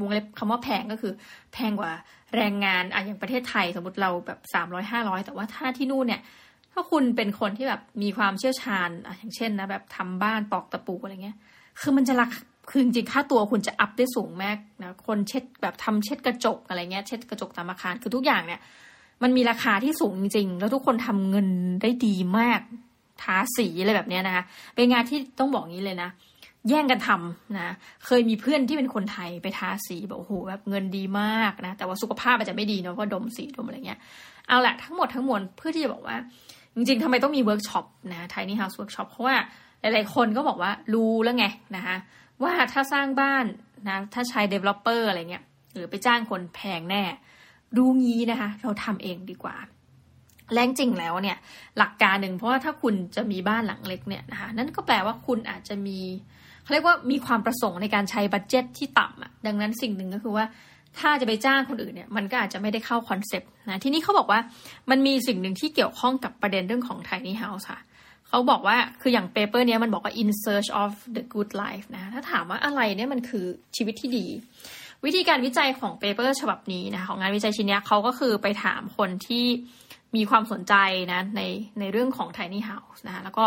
[0.00, 1.12] วงเล็บคำว่าแพงก็คือ
[1.52, 1.92] แพงกว่า
[2.36, 6.20] แรงงานอะอย่างประเทศไทยสมมติเราแบบสามร้อยห้าร้อยแต่ว่าถ้าที่นู่นเนี่ย
[6.74, 8.88] ถ้าคุณเป็นคนที่แบบมีความเชี่ยวชาญ
[9.18, 11.36] อย่างเช่นนะแบบทำบ้านปอกตะปูอะไรเงี้ย
[11.80, 12.40] คือมันจะราคา
[12.70, 18.60] คือจริงค่าตัวคุณจะอัพได้สูงมากนะคนเช็ดแบบทำเช็ดกระจกอะไรเงี้ย เช็ดกระจกตามอาคารคือทุกอย่างเนี่ย
[19.22, 21.48] มันมีราคาที่สูงจริงๆแล้วทุกคนทำเงิน
[21.82, 22.60] ได้ดีมาก
[23.22, 26.10] ทาสีอะไรแบบนี้นะคะเป็นงานที่ต้องบอกงี้เลยนะ
[26.68, 27.74] แย่งกันทำนะ
[28.06, 33.98] เคยมีเพื่อนที่เป็นคนไทยไปทาสีแบบโอ้โหแบบเงินดีมากนะ แต่ว่าสุขภาพอาจจะไม่ดีเนาะเพราะดมสีดมอะไรเงี้ย
[34.48, 36.16] เอาละทั้งหมดทั้งมวลเพื่อที่จะบอกว่า
[36.76, 39.36] จริงๆทำไมต้องมีเวิร์กช็อปนะ Tiny House Workshop เพราะว่า
[39.80, 41.96] หลายๆคนก็บอกว่ารู้แล้วไงนะคะ
[42.42, 43.44] ว่าถ้าสร้างบ้าน
[43.88, 47.04] นะถ้าใช้ developer อะไรเงี้ยหรือไปจ้างคนแพงแน่
[47.76, 49.56] รู้งี้นะคะ เราทำเองดีกว่า
[50.52, 51.38] แต่จริงแล้วเนี่ย
[51.78, 56.00] หลักการหนึ่งเพราะว่าถ้าคุณจะมีบ้านหลังเล็กเนี่ยนะคะนั่นก็แปลว่าคุณอาจจะมี
[56.62, 60.44] เขาเรียกว่ามีความประสงค์ในการใช้ budget ที่ต่ำอะดังนั้นสิ่งหนึ่งก็คือว่า
[61.00, 64.40] ถ้าจะไปจ้างคนอื่นเนี่ยมันก็อาจจะไม่ได้เข้าคอนเซปต์นะทีนี้เขาบอกว่า
[64.90, 67.80] มันมีสิ่งหนึ่งที่เกี่ยวข้องกับประเด็นเรื่องของ tiny house ค่ะ
[68.28, 73.44] เขาบอกว่าคืออย่าง paper เนี้ยมันบอกว่า in search of the good life นะถ้าถามว่าอะไรเนี่ยมันคือ
[73.76, 74.26] ชีวิตที่ดี
[75.04, 79.44] วิธีการวิจัยของ paper ฉบับนี้นะของงานวิจัยชิ้นนี้เขาก็คือไปถามคนที่
[80.16, 80.74] มีความสนใจ
[81.12, 81.42] นะใน
[81.80, 83.44] ในเรื่องของ tiny house นะแล้วก็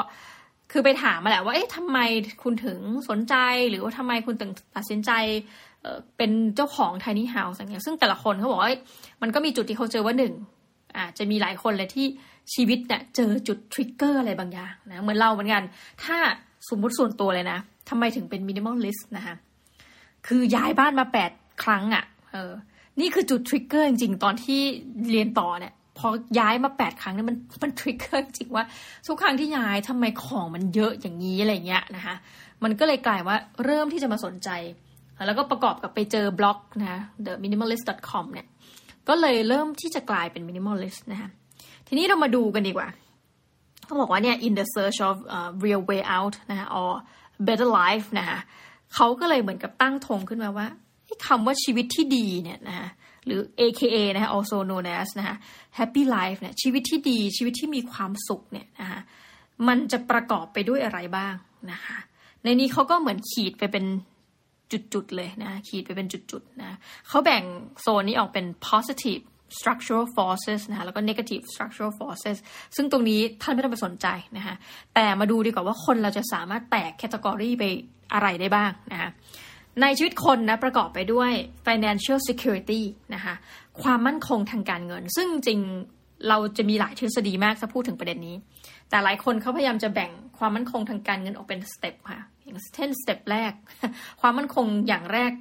[0.72, 1.98] คือไปถามมาแหละว่าเอ๊ะทำไม
[2.44, 2.80] คุณถึง
[3.10, 3.36] สนใจ
[3.70, 5.12] หรือว่าทำไมคุณถึงตัดสินใจ
[6.18, 8.72] เป็นเจ้าของ tiny house อย่างเงี้ยซึ่งแต่ละคนเขาบอกว่า
[9.22, 10.34] มันก็มีจุดที่เขาเจอว่าหนึ่ง
[10.98, 12.06] อาจจะมีหลายคนเลยที่
[12.54, 15.64] ชีวิตเนี่ยเจอจุด trigger อะไรบางอย่างนะเหมือนเราเหมือนกัน
[16.04, 16.18] ถ้า
[16.70, 19.36] สมมุติส่วนตัวเลยนะทำไมถึงเป็น minimalist นะคะ
[20.28, 21.32] คือย้ายบ้านมาแปด
[21.64, 22.52] ครั้งอะ่ะเออ
[23.00, 24.62] นี่คือจุด trigger จริงๆ ตอนที่
[25.12, 26.08] เรียนต่อเนี่ยพอ
[26.40, 28.66] ย้ายมาแปดครั้งเนี่ยมันมัน trigger จริงว่า
[29.08, 32.16] ทุกครั้งที่ย้ายทำไมของมันเยอะอย่างนี้อะไรเงี้ยนะคะ
[32.64, 34.50] มันก็เลยกลายว่าเริ่มที่จะมาสนใจ
[35.26, 38.48] แล้วก็ประกอบกับไปเจอบล็อกนะ the minimalist.com เนี่ย
[39.08, 41.30] ก็เลยเริ่มที่จะกลายเป็น minimalist นะคะ
[41.88, 42.88] ทีนี้เรามาดูกันดีกว่า
[43.86, 46.92] เขาบอกว่าเนี่ย in the search of uh, real way out นะคะ or
[47.48, 48.40] better life นะคะ
[48.96, 50.68] เขาก็เลยเหมือนกับตั้งธงขึ้นมาว่า
[51.28, 52.90] คำว่าชีวิตที่ดีเนี่ยนะคะ
[53.26, 55.36] หรือ AKA นะคะ also known as นะคะ
[55.78, 59.00] happy life เนี่ยชีวิตที่ดีชีวิตที่มีความสุขเนี่ยนะคะ
[59.68, 61.34] มันจะประกอบไปด้วยอะไรบ้าง
[61.72, 61.98] นะคะ
[62.44, 63.86] ในนี้เขาก็เหมือนขีดไปเป็น
[64.72, 66.78] จุดๆเลยนะขีดไปเป็นจุดๆนะ
[67.08, 67.44] เขาแบ่ง
[67.82, 69.24] โซนนี้ออกเป็น positive
[69.58, 72.38] structural forces นะคะแล้วก็ negative structural forces
[72.76, 74.56] ซึ่งตรงนี้ท่านไม่ต้องไปสนใจนะคะ
[74.96, 77.64] แต่มาดูดีกว่าว่าคนเราจะสามารถแตกแคตตากรีไป
[78.14, 79.10] อะไรได้บ้างนะคะ
[79.82, 81.32] ในชีวิตคนนะประกอบไปด้วย
[81.68, 82.82] financial security
[83.14, 83.36] นะคะ
[83.82, 85.60] ความมั่นคงทางการเงิน ซึ่งจริง
[86.30, 88.36] เราจะมีหลายทฤษฎีมากถ้าพูดถึงประเด็นนี้
[88.90, 93.54] แต่หลายคนเขาพยายามจะแบ่งความมั่นคงทางการเงินออกเป็นสเต็ปค่ะ อย่างเช่น step แรก
[94.22, 95.32] ความมั่นคงอย่างแรก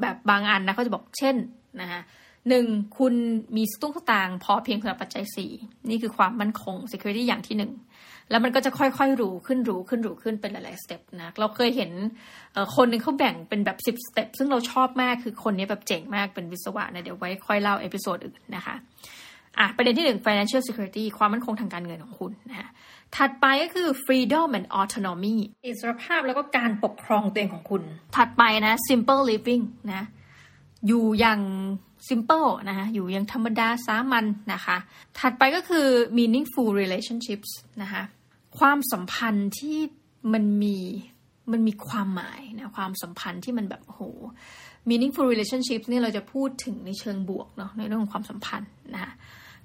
[0.00, 1.36] แบบบางอันนะเขาจะบอกเช่น
[1.80, 2.00] นะคะ
[2.48, 2.66] หนึ่ง
[2.98, 3.14] คุณ
[3.56, 5.50] มีสตุ้งสตางค์พอเพียงสำหรับปัจจัยสี่
[5.90, 7.72] นี่คือความมั่นคง security อย่างที่หนึ่ง
[8.30, 11.90] แล้วมันก็จะค่อยๆรู้ขึ้นรู้ขึ้นรู้ขึ้นเป็นหลายๆ step นะเราเคยเห็น
[12.76, 18.74] คนหนึ่งเขาแบ่งเป็นแบบสิบ step ซึ่งเราชอบมากคือคนนี้แบบเจ๋งมากเป็นวิศวะนะเดี๋ยวไว้ค่อยเล่า episode อื่นนะคะ
[19.58, 22.68] อะประเด็นที่หนึ่ง financial security ความมั่นคงทางการเงินของคุณนะ
[23.16, 27.82] ถัดไปก็คือ freedom and autonomy อิสรภาพแล้วก็การปกครองตัวเองของคุณ
[28.16, 30.02] ถัดไปนะ simple living นะ
[30.86, 31.40] อยู่อย่าง
[32.08, 34.76] simple นะคะอยู่อย่างธรรมดาสามัญนนะคะ
[35.18, 35.86] ถัดไปก็คือ
[36.18, 37.50] meaningful relationships
[37.82, 38.02] นะคะ
[38.58, 39.78] ความสัมพันธ์ที่
[40.32, 40.78] มันมี
[41.52, 44.00] มันมีความหมายนะความสัมพันธ์ที่มันแบบโห
[44.88, 49.12] meaningful relationships นี่เราจะพูดถึงในเชิงบวกเนาะในเรื่องของความสัมพันธ์นะคะ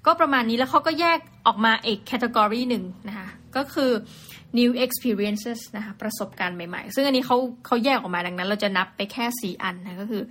[0.06, 3.90] ก็ประมาณนี้แล้วเขาก็แยกออกมาอีกแคตตากรีหนึ่งนะคะก็คือ
[4.58, 7.36] new experiences นะคะประสบการณ์ใหม่ๆ ซึ่งอันนี้เขา
[7.66, 10.22] เขาแยกออกมาดังนั้น เราจะนับไปแค่ 4 อันนะก็คือ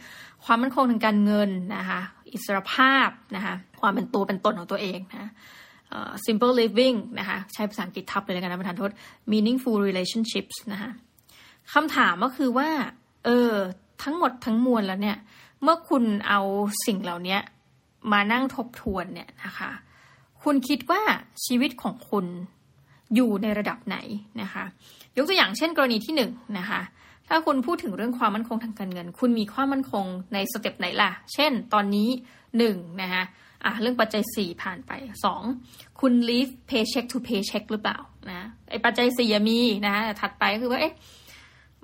[0.45, 1.99] ความมั่นคงทางการเงินนะคะ
[2.33, 5.31] อิสรภาพนะคะความเป็นตัวเป็นตนของตัวเองนะ
[6.25, 8.91] simple living นะคะใช้ภาษาอังกฤษทับเลยกันนะประธานโทษ
[9.31, 10.91] meaningful relationships นะคะ
[11.73, 12.69] คำถามก็คือว่า
[13.25, 13.51] เออ
[14.03, 15.17] ทั้งหมดทั้งมวลแล้วเนี่ย
[15.63, 16.41] เมื่อคุณเอา
[16.85, 17.37] สิ่งเหล่านี้
[18.11, 19.71] มานั่งทบทวนเนี่ยนะคะ
[20.43, 21.01] คุณคิดว่า
[21.45, 22.25] ชีวิตของคุณ
[23.15, 23.97] อยู่ในระดับไหน
[24.41, 24.63] นะคะ
[25.17, 26.81] ยกตัวอย่างเช่นกรณีที่หนึ่งนะคะ
[27.27, 32.09] ถ้าคุณพูดถึงเรื่องความมั่นคงทางการเงิน คุณมีความมั่นคงในสเต็ปไหนล่ะ เช่น ตอนนี้
[32.57, 33.23] หนึ่งนะคะ
[33.65, 34.91] อะเรื่องปัจจัยสี่ผ่านไป
[35.25, 35.41] สอง
[35.99, 37.97] คุณ live paycheck to paycheck หรือเปล่า
[38.31, 40.93] นะไอ้ปัจจัยสี่มีนะแต่ถัดไปคือว่าเอ๊ะ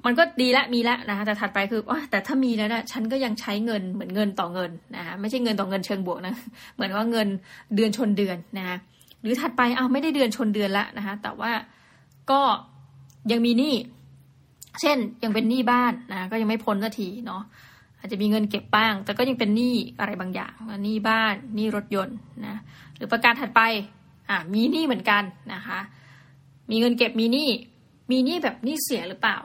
[0.05, 6.33] มันก็ดีละมีละนะคะแต่ถัดไปคือว่าแต่ถ้ามีแล้วนะฉันก็ยังใช้เงินเหมือนเงินต่อเงินนะคะไม่ใช่เงินต่อเงินเชิงบวกนะ
[6.75, 7.27] เหมือนว่าเงิน
[7.75, 8.77] เดือนชนเดือนนะคะ
[9.21, 11.51] หรือถัดไปเอาไม่ได้เดือนชนเดือนละนะคะแต่ว่า
[12.31, 12.41] ก็
[13.31, 13.75] ยังมีหนี้
[14.81, 17.41] เช่นยังเป็นหนี้บ้านนะก็ยังไม่พ้นสักทีเนาะ
[17.99, 22.55] อาจจะมีเงินเก็บบ้าง แต่ก็ยังเป็นหนี้อะไรบางอย่างหนี้บ้านหนี้รถยนต์นะ
[22.95, 23.61] หรือประการถัดไป
[24.29, 25.79] อ่ามีหนี้เหมือนกันนะคะ
[26.69, 27.49] มีเงินเก็บมีหนี้
[28.11, 29.37] มีหนี้แบบหนี้เสียหรือเปล่า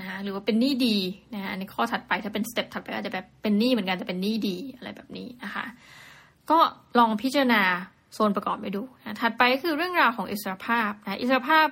[0.00, 0.96] นะคะหรือว่าเป็นหนี้ดี
[1.34, 5.64] นะคะในข้อถัดไปถ้าเป็นสเต็ปถัดไปอาจจะแบบเป็นหนี้เหมือนกันแต่เป็นหนี้ดีอะไรแบบนี้นะคะ
[6.50, 6.58] ก็
[6.98, 7.62] ลองพิจารณา
[8.14, 11.66] โซนประกอบไปดูนะถัดไปก็คือเรื่องราวของอิสรภาพนะอิสรภาพ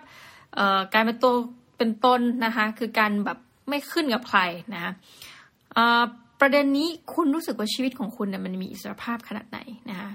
[0.95, 1.35] การเป็นตัว
[1.79, 4.41] เป็นตนนะคะคือการแบบไม่ขึ้นกับใคร
[4.75, 4.93] นะ
[6.41, 9.59] ประเด็นนี้คุณรู้สึกว่าชีวิตของคุณเนี่ยมันมีอิสรภาพขนาดไหน
[9.91, 10.11] นะคะ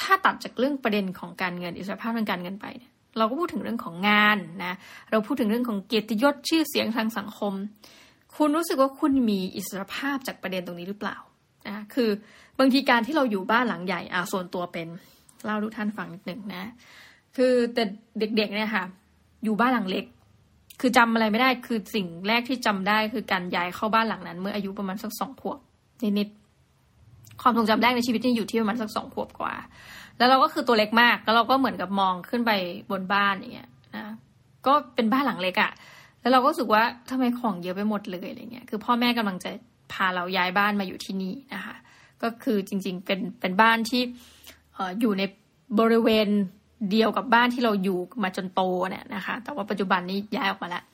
[0.00, 4.74] ถ้าตัดจากเรื่องประเด็นของการเงินอิสรภาพทางการเงินไปเนี่ย เราก็พูดถึงเรื่องของงานนะ
[5.10, 7.52] เราพูดถึงเรื่องของเกียรติยศชื่อเสียงทางสังคม
[8.36, 11.16] คุณรู้สึกว่าคุณมีอิสรภาพจากประเด็นตรงนี้หรือเปล่า
[11.68, 12.10] นะคือ
[12.58, 14.88] บางทีการที่เราอยู่บ้านหลังใหญ่อ่าส่วนตัวเป็น
[15.44, 16.64] เล่าทุกท่านฟังนิดหนึ่งนะ
[17.36, 17.82] คือแต่
[18.18, 18.84] เด็กๆเนี่ยค่ะ
[19.44, 20.04] อยู่บ้านหลังเล็ก
[20.80, 25.58] คือจำอะไรไม่ได้คือสิ่งแรกที่จำได้คือการย้ายเข้าบ้านหลังนั้น เมื่ออายุประมาณสักสองขวบ
[26.18, 29.54] นิดๆความทรงจำแรกในชีวิตนี่อยู่ที่ประมาณสักสองขวบกว่า
[30.20, 32.50] แล้วเราก็คือตัวเล็กมาก แล้วเราก็เหมือนกับมองขึ้นไป
[32.90, 34.14] บนบ้านอย่างเงี้ยนะ
[34.66, 35.70] ก็เป็นบ้านหลังเล็กอะ่ะ
[36.20, 39.50] แล้วเราก็รู้สึกว่าทำไมของเยอะไปหมดเลยอะไรเงี้ย คือพ่อแม่กำลังจะ
[39.92, 41.76] พาเราย้ายบ้านมาอยู่ที่นี่นะคะ
[42.22, 44.02] ก็คือจริงๆเป็นเป็นบ้านที่
[44.74, 45.22] เอออยู่ใน
[45.80, 46.28] บริเวณ
[46.90, 50.84] เดียวกับบ้านที่เราอยู่มาจนโตเนี่ยนะคะ แต่ว่าปัจจุบันนี้ย้ายออกมาแล้ว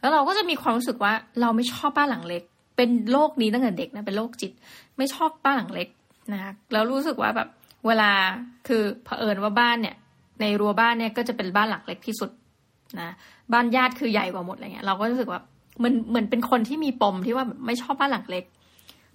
[0.00, 2.42] แล้วเราก็จะมีความรู้สึกว่าเราไม่ชอบบ้านหลังเล็ก
[2.76, 4.52] เป็นโรคนี้ตั้งแต่เด็กนะ เป็นโรคจิต
[4.96, 5.88] ไม่ชอบบ้านหลังเล็ก
[6.32, 7.48] นะคะแล้วรู้สึกว่าแบบ
[7.86, 8.10] เวลา
[8.68, 9.96] คือเผอิญว่าบ้านเนี่ย
[10.40, 12.30] ในรั้วบ้านเนี่ยก็จะเป็นบ้านหลักเล็กที่สุด
[13.00, 13.10] นะ
[13.52, 15.40] บ้านญาติคือใหญ่กว่าหมดอะไรเงี้ยเราก็รู้สึกว่า
[15.78, 18.44] เหมันเหมือนเป็นคนที่มีปมที่ว่าไม่ชอบบ้านหลังเล็ก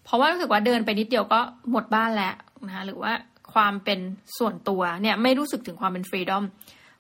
[0.03, 1.39] เพราะว่ารู้สึกว่าเดินไปนิดเดียวก็
[1.71, 2.33] หมดบ้านแล้ว
[2.67, 3.11] นะคะหรือว่า
[3.53, 3.99] ความเป็น
[4.37, 6.43] ส่วนตัวเนี่ยไม่รู้สึกถึงความเป็นฟรีดอม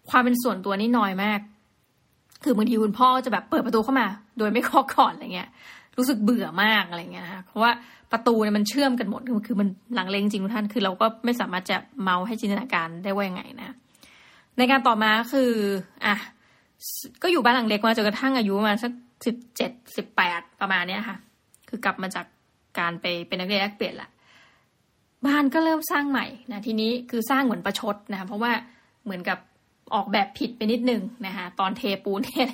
[0.09, 1.39] ความเป็นส่วนตัวนี่น้อยมาก
[2.43, 5.49] คือบางทีคุณพ่อจะแบบเปิดประตูเข้ามา โดยไม่เคาะก่อนอะไรเงี้ย
[5.97, 7.71] รู้สึกเบื่อมากอะไรเงี้ยนะเพราะว่า
[8.11, 13.75] ประตูเนี่ยมันเชื่อมกันหมดคือมันหลังเลงจริงทุกท่านคือเราก็ไม่สามารถจะเมาให้จินตนาการได้ว่ายังไงนะ
[14.57, 15.51] ในการต่อมาคือ
[16.05, 16.15] อะ
[17.23, 18.91] ก็อยู่บ้านหลังเล็กมาจนกระทั่งอายุมาสัก
[19.25, 21.17] สิบเจ็ดสิบแปดประมาณเนี้ยค่ะ
[21.69, 22.25] คือกลับมาจาก
[22.79, 24.09] การไปเป็นนักเรียนแลกเปลี่ยนละ
[25.25, 28.51] บ้านก็เริ่มสร้างใหม่นะทีนี้คือสร้างเหมือนประชดนะคะเพราะว่า
[29.03, 29.37] เหมือนกับ
[29.93, 32.49] ออกแบบผิดไปนิดนึงนะคะตอนเทปูนเนี่ย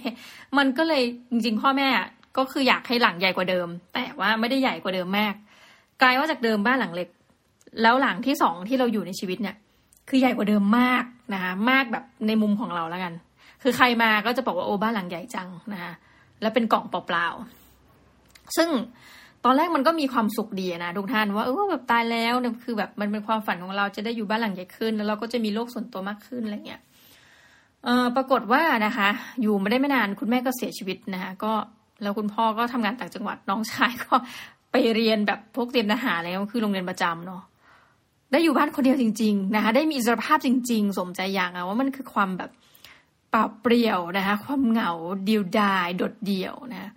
[0.58, 1.88] มันก็เลยจริงๆ พ่อแม่
[2.38, 5.34] ก็คืออยากให้หลังใหญ่กว่าเดิม แต่ว่าไม่ได้ใหญ่กว่าเดิมมาก
[6.02, 7.10] กลายว่าจากเดิมบ้านหลังเล็ก
[7.82, 9.56] แล้วหลังที่สองที่เราอยู่ในชีวิตเนี่ย
[10.10, 13.14] คือใหญ่กว่าเดิมมากนะคะมากแบบในมุมของเราแล้วกัน
[13.64, 15.94] คือใครมาก็จะบอกว่าโอ้บ้านหลังใหญ่จังนะคะ
[16.42, 18.70] แล้วเป็นกล่องเปล่าๆซึ่ง
[19.46, 26.82] ตอนแรกมันก็มีความสุขดีนะทุกท่านว่าเออแบบตายแล้วเนี่ยคือแบบมันเป็นความฝันของเราจะได้อยู่บ้านหลังใหญ่ขึ้น แล้วเราก็จะมีโลกส่วนตัวมากขึ้นอะไรเงี้ย
[27.86, 29.10] เออปรากฏว่านะคะ
[29.42, 31.54] อยู่ไม่ได้ไม่นานคุณแม่ก็เสียชีวิตนะคะก็
[32.02, 34.16] แล้วคุณพ่อก็ทำงานต่างจังหวัดน้องชายก็
[34.72, 37.42] ไปเรียนแบบพวกเตรียมทหารอะไรก็คือโรงเรียนประจำเนาะ
[38.32, 42.52] ได้อยู่บ้านคนเดียวจริง ๆ นะคะ ได้มีอิสรภาพจริง ๆ สมใจอย่างอะว่ามันคือความแบบ
[43.30, 44.92] เปล่าเปลี่ยวนะคะ ความเหงา
[45.26, 46.92] เดียวดายโดดเดี่ยวนะ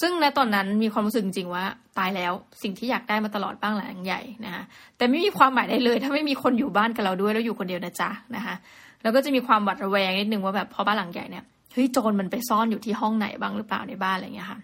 [0.00, 1.64] ซึ่งในตอนนั้นมีความรู้สึกจริงว่า
[1.98, 4.62] ตายแล้วสิ่งที่อยากได้มาตลอดบ้านหลังใหญ่นะคะ
[4.96, 8.54] แต่ไม่มีความหมายใดเลย ถ้าไม่มีคนอยู่บ้านกับเราด้วยแล้วอยู่คนเดียวนะจ๊ะนะคะ
[9.02, 11.44] แล้วก็จะมีความหวาดระแวงนิดนึงว่าแบบพอบ้านหลังใหญ่เนี่ย
[11.76, 14.60] เฮ้ยโจรมันไปซ่อนอยู่ที่ห้องไหนบ้างหรือเปล่าในบ้านอะไรเงี้ยค่ะ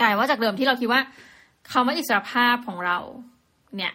[0.00, 1.00] กลายว่าจากเดิมที่เราคิดว่า
[1.70, 2.98] คำว่าอิสรภาพของเรา
[3.76, 3.92] เนี่ย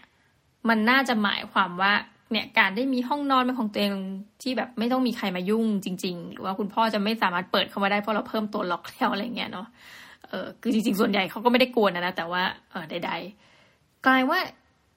[0.69, 1.93] มันน่าจะหมายความว่า
[2.31, 3.93] เนี่ยการได้มีห้องนอนเป็นของตัวเอง
[4.41, 9.67] ที่แบบไม่ต้องมีใครมายุ่งจริง ๆ หรือว่าคุณพ่อจะไม่สามารถเปิดเข้ามาได้เพราะเราเพิ่มตัวล็อกแล้วอะไรเงี้ยเนาะ
[10.27, 14.39] เออคือจริงๆ ส่วนใหญ่เขาก็ไม่ได้กลัวนะนะแต่ว่าเออใดๆ กลายว่า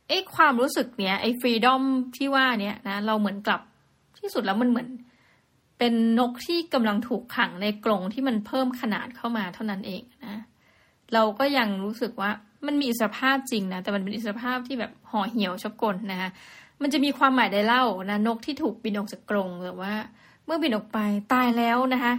[0.08, 1.82] ไอ้ความรู้สึกเนี้ยไอ้ฟรีดอม
[2.16, 3.60] ที่ว่าเนี้ยนะเราเหมือนกลับ
[4.18, 4.88] ที่สุดแล้วมันเหมือน
[5.84, 10.36] เป็นนกที่กำลังถูกขังในกรงที่มันเพิ่มขนาดเข้ามาเท่านั้นเองนะ
[11.14, 12.30] เราก็ยังรู้สึกว่า
[12.66, 16.30] มันมีอิสรภาพจริงนะ แต่มันเป็นอิสรภาพที่แบบห่อเหี่ยวชอบกลนะคะ
[16.82, 19.92] มันจะมีความหมายได้เล่านะนกที่ถูกบินออกจากกรงหรือว่า
[20.46, 20.98] เมื่อบินออกไป
[21.32, 22.12] ตายแล้วนะคะ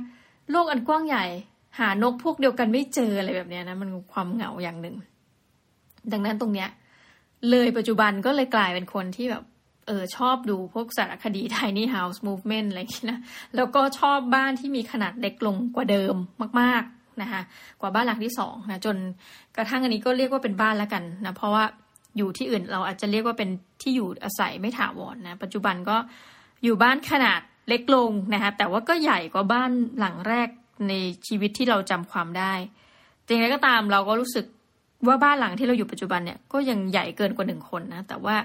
[0.52, 1.26] โลกอันกว้างใหญ่
[1.80, 4.96] หานกพวกเดียวกันไม่เจออะไรแบบนี้นะมันความเหงาอย่างหนึ่ง
[6.12, 6.70] ดังนั้นตรงเนี้ย
[7.50, 9.44] เลยปัจจุบันก็เลยกลายเป็นคนที่แบบ
[9.88, 13.20] เออชอบดูพวกสารคดี Tiny House Movement อะไรอย่างนี้นะ
[13.56, 16.16] แล้วก็ชอบบ้านที่มีขนาดเล็กลงกว่าเดิม
[16.60, 17.42] มากๆนะคะ
[17.82, 18.98] กว่าบ้านหลังที่สองนะจน
[19.56, 21.64] กระทั่งอันนี้ก็เรียกว่าเป็นบ้านแล้วกันนะเพราะว่า
[22.18, 23.50] อยู่ที่อื่นเราอาจจะเรียกว่าเป็น
[23.82, 25.98] ที่อยู่อาศัยไม่ถาวรนะปัจจุบันก็
[26.64, 30.50] อยู่บ้านขนาดเล็กลงนะคะแต่ว่าก็ใหญ่กว่าบ้านหลังแรก
[30.90, 30.94] ใน
[31.28, 32.54] ชีวิตที่เราจำความได้
[33.26, 34.46] จริงๆก็ตามเราก็รู้สึก
[35.08, 38.36] ว่าบ้านหลังที่เราอยู่ปัจจุบันเนี่ยก็ยังใหญ่เกินกว่าหนึ่งคนนะแต่ว่า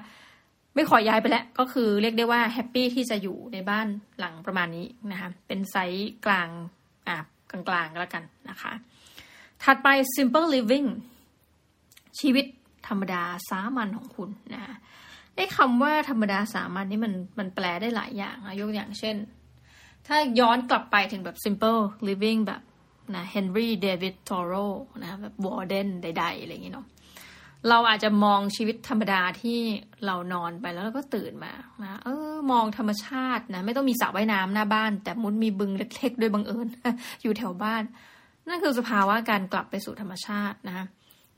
[0.79, 3.87] ไม่ขอย้ายไปแล้ว ก็คือเรียกได้ว่าแฮปปี้ที่จะอยู่ในบ้าน
[4.19, 6.49] หลังประมาณนี้นะคะ เป็นไซส์กลาง
[7.09, 7.17] อ่า
[7.51, 8.73] กลางๆก็แล้วกันนะคะ
[9.63, 10.89] ถัดไป simple living
[12.21, 12.47] ชีวิต
[12.89, 14.63] ธรรมดาสามัญของคุณนะ
[15.35, 19.17] ไอ้คำว่าธรรมดาสามัญนี่มันมันแปลได้หลายอย่างนะยกอย่างเช่น
[20.07, 22.63] ถ้าย้อนกลับไปถึงแบบ simple living แบบ
[23.15, 26.87] นะ Henry David Thoreau นะแบบ Warden ใดๆ อะไรอย่างเงี้เนาะ
[27.69, 29.59] เราอาจจะมองชีวิตธรรมดาที่
[30.07, 36.67] เรานอนไปแล้วเราก็ตื่นมานะเออ มองธรรมชาตินะไม่ต้องมีสระว่ายน้ำหน้าบ้าน แต่มุดมีบึงเล็กๆด้วยบังเอิญ
[37.23, 37.83] อยู่แถวบ้าน
[38.49, 40.85] นั่นคือสภาวะการกลับไปสู่ธรรมชาตินะคะ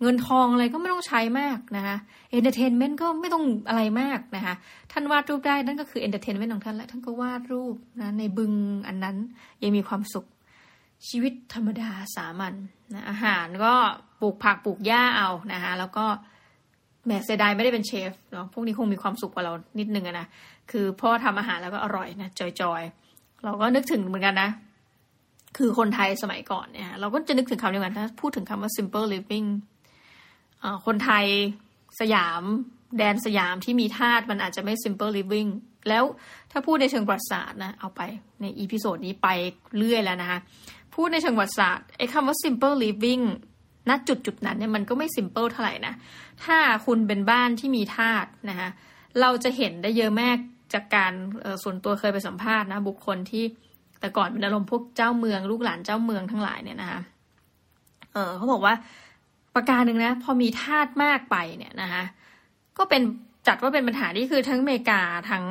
[0.02, 1.96] เงินทองอะไรก็ไม่ต้องใช้มากนะคะ
[2.30, 4.54] entertainment ก็ไม่ต้องอะไรมากนะคะ
[4.92, 8.52] ท่านวาดรูปได้นั่นก็คือ entertainment ของท่านและท่านก็วาดรูปนะในบึง
[8.88, 9.16] อันนั้น
[9.62, 10.26] ยังมีความสุข
[11.08, 12.54] ชีวิตธรรมดาสามัญ
[12.94, 13.72] นะอาหารก็
[14.20, 16.04] ปลูกผักปลูกหญ้าเอานะคะแล้วก็
[17.04, 20.26] แหมเสียดายไม่ได้เป็นเชฟเนาะพวกนี้คงมีความสุขกว่าเรานิดนึงนะ
[20.70, 24.50] คือพ่อทำอาหารแล้วก็อร่อยนะ joy ๆ เราก็นึกถึงเหมือนกันนะ
[25.56, 29.48] คือคนไทยสมัยก่อนเนี่ย เราก็จะนึกถึงคำเดียวกันถ้าพูดถึงคำว่า simple living
[30.86, 31.26] คนไทย
[32.00, 32.42] สยาม
[32.98, 35.48] แดนสยามที่มีทาสมันอาจจะไม่ simple living
[35.88, 36.04] แล้ว
[36.50, 38.00] ถ้าพูดในเชิงประวัติศาสตร์นะ เอาไป
[38.40, 39.28] ใน episode นี้ไป
[39.76, 40.38] เรื่อยแล้วนะคะ
[41.00, 43.24] พูดในเชิงวัติศาสตร์ไอ้คำว่า simple living
[43.88, 45.94] ณจุดจุดนั้นเนี่ยมันก็ไม่ simple เท่าไหร่นะ
[46.44, 48.68] ถ้าคุณเป็นบ้านที่มีธาตุนะคะ
[49.20, 50.36] เราจะเห็นได้เยอะมาก
[50.72, 51.12] จากการ
[51.62, 53.44] ส่วนตัวเคยไปสัมภาษณ์นะบุคคลที่
[54.00, 57.00] แต่ก่อนเป็นอารมณ์พวกเจ้าเมือง ลูกหลานเจ้าเมืองทั้งหลายเนี่ยนะคะ
[58.12, 58.74] เออเขาบอกว่า
[59.54, 62.04] ประการหนึ่งนะพอมีทาสมากไปเนี่ยนะคะ
[62.78, 63.02] ก็เป็น
[63.46, 65.44] จัดว่าเป็นปัญหาที่คือทั้งอเมริกาทั้ง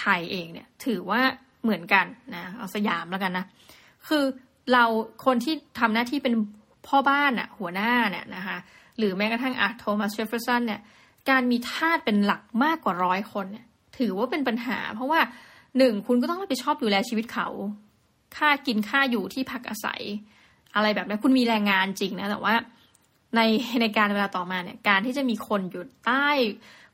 [0.00, 1.20] ไทยเองเนี่ย ถือว่า
[1.62, 3.44] เหมือนกันนะเอาสยามแล้วกันนะ
[4.08, 4.24] คือ
[4.72, 4.84] เรา
[5.26, 6.34] คนที่ทำหน้าที่เป็น
[6.86, 8.56] พ่อบ้านอะหัวหน้าเนี่ยนะคะ
[8.98, 10.80] หรือแม้กระทั่งอะโทมัสเชฟเฟอร์สันเนี่ย
[11.30, 13.66] การมีทาสเป็นหลักมากกว่าร้อยคนเนี่ย
[13.98, 15.20] ถือว่าเป็นปัญหา เพราะว่า
[15.78, 17.48] หนึ่งคุณก็ต้องรับผิดชอบดูแลชีวิตเขา
[18.36, 20.02] ค่ากินค่าอยู่ที่พักอาศัย
[20.74, 22.54] อะไรแบบนี้คุณมีแรงงานจริงนะแต่ว่า
[23.36, 23.40] ใน
[23.80, 26.28] ในการเวลาต่อมาเนี่ยการที่จะมีคนอยู่ใต้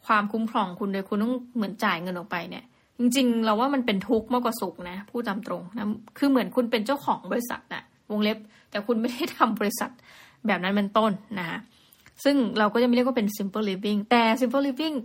[0.06, 2.64] ความคุ้มครองคุณโดยคุณต้องเหมือนจ่ายเงินออกไปเนี่ย
[2.98, 5.87] จริงๆ เราว่ามันเป็นทุกข์มากกว่าสุขนะพูดตามตรงนะ
[6.18, 8.38] คือเหมือนคุณเป็นเจ้าของบริษัทนะวงเล็บ
[8.70, 9.90] แต่คุณไม่ได้ทำบริษัท
[10.46, 11.59] แบบนั้นเป็นต้นนะคะ
[12.24, 14.96] ซึ่งเราก็จะไม่เรียกว่าเป็น simple living แต่ simple living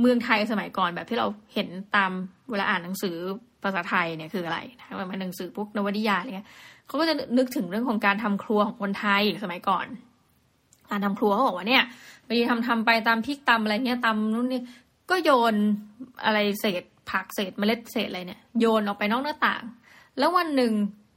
[0.00, 2.10] เมืองไทยสมัยก่อนแบบที่เราเห็นตาม
[2.50, 3.16] เวลาอ่านหนังสือ
[3.62, 6.48] ภาษาไทยเนี่ยคืออะไรนะมันหนังสือพวกนวนิยายอะไรเงี้ย
[6.86, 9.86] เขาก็จะนึกถึงเรื่องของการทำครัวของคนไทยสมัยก่อน
[10.90, 11.82] การทำครัวเขาบอกว่าเนี่ย
[12.26, 14.62] บางทีทำทำไปตามพริกตำอะไรเงี้ยตำนู่นนี่
[15.10, 15.54] ก็โยน
[16.24, 19.62] อะไรเศษ ผักเศษเมล็ดเศษอะไรเนี่ยโยนออกไปนอกหน้าต่าง
[20.18, 20.72] แล้ววันหนึ่ง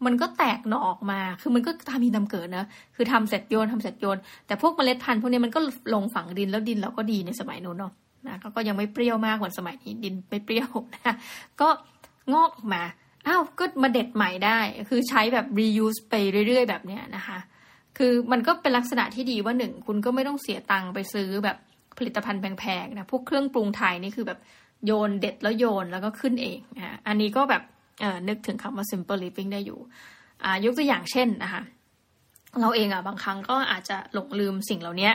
[0.05, 5.59] มันก็แตกหน่อออกมา คือมันก็ตามมีตาเกิดนะ คือทำเสร็จโยนทำเสร็จโยน แต่พวกเมล็ดพันธุ์พวกนี้มันก็
[5.93, 7.93] ลงฝังดินแล้วดินเราก็ดีในสมัยนู้นเนาะ
[8.27, 11.15] นะก็ยังไม่เปรี้ยวมากเหมือนสมัยนี้ดินไม่เปรี้ยวนะ
[11.61, 11.67] ก็
[12.33, 12.83] งอกออกมา
[13.27, 16.13] อ้าวก็มาเด็ดใหม่ได้ คือใช้แบบ reuse ไป
[16.47, 17.37] เรื่อย ๆ แบบเนี้ยนะคะ
[17.97, 21.57] คือมันก็เป็นลักษณะที่ดีว่าหนึ่งคุณก็ไม่ต้องเสียตังค์ไปซื้อแบบ
[21.97, 24.39] ผลิตภัณฑ์แพงๆนะ พวกเครื่องปรุงไทยนี่คือแบบ
[24.85, 27.63] โยนเด็ดแล้วโยนแล้วก็ขึ้นเองนะอันนี้ก็แบบ
[28.01, 29.79] เออนึกถึงคำว่า simple living ได้อยู่
[30.43, 31.61] อ่ายกตัวอย่างเช่นนะคะ
[32.61, 35.09] เราเองอะบางครั้งก็อาจจะหลงลืมสิ่งเหล่านี้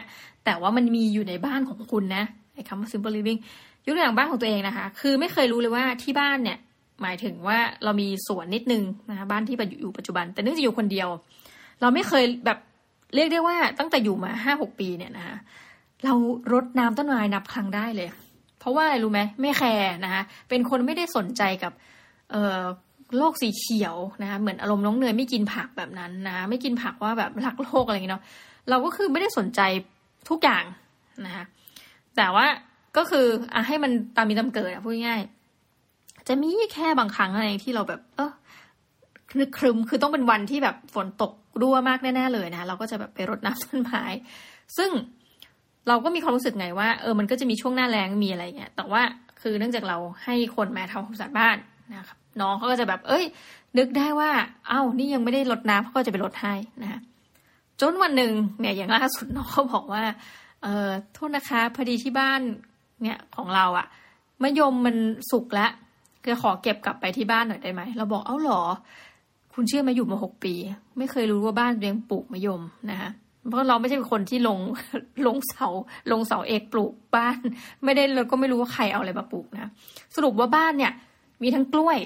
[0.44, 2.24] แต่ว่ามันมีอยู่ในบ้านของคุณนะ
[2.54, 3.40] ไอ้คำว่า simple living
[3.86, 6.58] ยกตัวอย่างบ้านของตัวเองนะคะ คือไม่เคยรู้เลยว่าที่บ้านเนี่ย
[7.02, 11.08] หมายถึงว่าเรามีสวนนิดนึงนะคะบ้านที่อยู่ปัจจุบัน แต่เนื่องจากอยู่คนเดียว
[11.80, 12.58] เราไม่เคยแบบ
[13.14, 15.36] เรียกได้ว่าตั้งแต่อยู่มาห้าหกปีเนี่ยนะคะ
[16.04, 16.14] เรา
[16.52, 18.08] รดน้ำต้นไม้นับครั้งได้เลย
[18.66, 21.72] ราะว่าอะไรรู้ไหมไม่แคร์นะคะเป็นคนไม่ได้สนใจกับ
[22.32, 22.62] เอ่อ
[23.18, 28.24] โลกสีเขียวนะคะเหมือนอารมณ์น้องเนยไม่กินผักแบบนั้นนะไม่กินผักว่าแบบรักโลกอะไรอย่างเงี้ยเนาะ
[28.70, 29.60] เราก็คือไม่ได้สนใจ
[30.28, 30.64] ทุกอย่าง
[31.26, 31.44] นะคะ
[32.16, 32.46] แต่ว่า
[32.96, 35.20] ก็คืออะให้มันตามมีตามเกิดอะพูดง่าย
[36.28, 38.32] จะมีแค่บางครั้งอะไรที่เราแบบ เออ
[39.38, 44.04] นึกครึมคือต้องเป็นวันที่แบบฝนตกรั่วมากแน่ๆเลยนะเราก็จะแบบไปรดน้ำต้นไม้
[44.76, 44.90] ซึ่ง
[45.88, 49.02] เราก็มีความรู้สึกไงว่าเออมันก็จะมีช่วงหน้าแรงมีอะไรเงี้ยแต่ว่า
[49.40, 51.56] คือเนื่องจากเราให้คนมาทำความสะอาดบ้าน
[51.90, 53.24] นะครับน้องเขาก็จะแบบ เอ้ย
[53.78, 54.30] นึกได้ว่า
[54.68, 57.00] เอ้านี่ยังไม่ได้ลดน้ำเขาก็จะไปลดให้นะ
[57.80, 60.04] จนวันหนึ่งเนี่ยอย่างล่าสุดน้องเขาบอกว่า
[60.62, 62.40] เออโทษนะคะพอดีที่บ้าน
[63.02, 63.86] เนี่ยของเราอะ
[64.42, 64.96] มะยมมัน
[65.30, 65.70] สุกแล้ว
[66.24, 68.62] ก็ขอเก็บกลับไปที่บ้านหน่อยได้ไหมเราบอกเอ้าหรอ
[69.54, 70.54] คุณเชื่อมาอยู่มาหกปี
[70.98, 73.10] ไม่เคยรู้ว่าบ้านเรียงปลูกมะยมนะคะ
[73.48, 74.58] เพราะเราไม่ใช่คนที่ลง
[75.26, 75.68] ลงเสา
[76.12, 77.38] ลงเสาเอกปลูกบ้าน
[77.84, 79.70] ไม่ได้เราก็ไม่รู้ว่าใครเอาอะไรมาปลูกนะ
[80.16, 80.92] สรุปว่าบ้านเนี่ย
[81.42, 81.98] มีทั้งกล้วย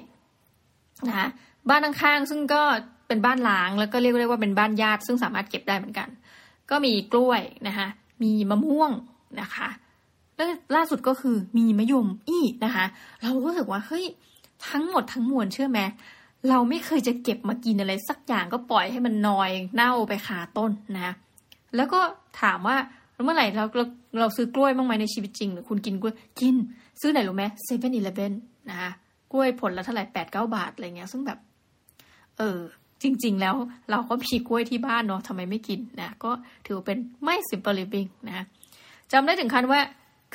[1.09, 1.29] นะคะ
[1.68, 2.62] บ้านข้างๆซึ่งก็
[3.09, 6.09] เป็นบ้านล้างแล้วก็เรียกได้ว่าเป็นบ้านญาติซึ่งสามารถเก็บได้เหมือนกัน
[6.70, 7.87] ก็มีกล้วยนะคะ
[8.22, 8.90] มีมะม่วง
[9.40, 9.68] นะคะ
[10.37, 12.85] แล้วล่าสุดก็คือมีมะยมอีนะคะ
[13.22, 14.05] เราก็รู้สึกว่าเฮ้ย
[14.68, 15.81] ทั้งหมดทั้งมวลเชื่อไหม
[16.48, 21.14] เราไม่เคยจะเก็บมากินอะไรสักอย่างก็ปล่อยให้มันนอยเน่าไปขาต้นนะ
[21.76, 22.00] แล้วก็
[22.42, 22.76] ถามว่า
[23.24, 23.85] เมื่อไหร่เราเรา
[24.20, 26.56] เราซื้อกล้วยบ้างไหมในชีวิตจริงหรือคุณกินกล้วยกิน
[27.00, 28.33] ซื้อไหนรู้ไหมเซเว่นอีเลฟเว่น
[28.70, 28.90] นะคะ
[29.33, 31.38] กล้วยผลละเท่าไหร่แปดเก้าบาทอะไรเงี้ย ซึ่งแบบ
[32.38, 32.59] เออ
[33.02, 33.54] จริง ๆ แล้ว
[33.90, 36.30] เราก็มีกล้วยที่บ้านเนาะทำไมไม่กินนะก็
[36.66, 38.44] ถือเป็นไม่ simple living นะ
[39.12, 39.80] จำได้ถึงขั้นว่า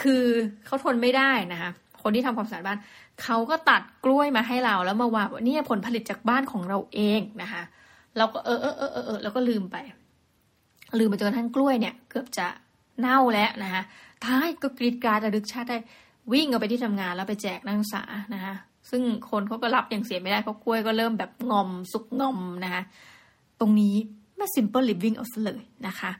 [0.01, 0.23] คือ
[0.65, 1.71] เขาทนไม่ได้นะคะ
[2.01, 2.77] คนที่ทำความสะอาดบ้าน
[3.23, 7.63] เขาก็ตัดกล้วยมาให้เราแล้วมาวางว่านี่ผลผลิตจากบ้านของเราเองนะคะ
[8.17, 9.77] เราก็เออเออเออเออแล้วก็ลืมไป
[10.99, 12.47] ลืมไปจนทั้งกล้วยเนี่ย เกือบจะ
[12.99, 13.81] เน่าแล้วนะคะ
[14.25, 15.77] ท้ายก็กรีดกราดระลึกชาติได้
[16.33, 18.55] วิ่งเอาไปที่ทำงานแล้วไปแจกนักศึกษานะคะ
[18.89, 22.83] ซึ่งคนเขาก็รับอย่างเสียไม่ได้เพราะกล้วยก็เริ่มแบบงอมสุกงอมนะคะ
[23.59, 23.95] ตรงนี้
[24.35, 26.11] ไม่ simple living เอาเลยนะคะ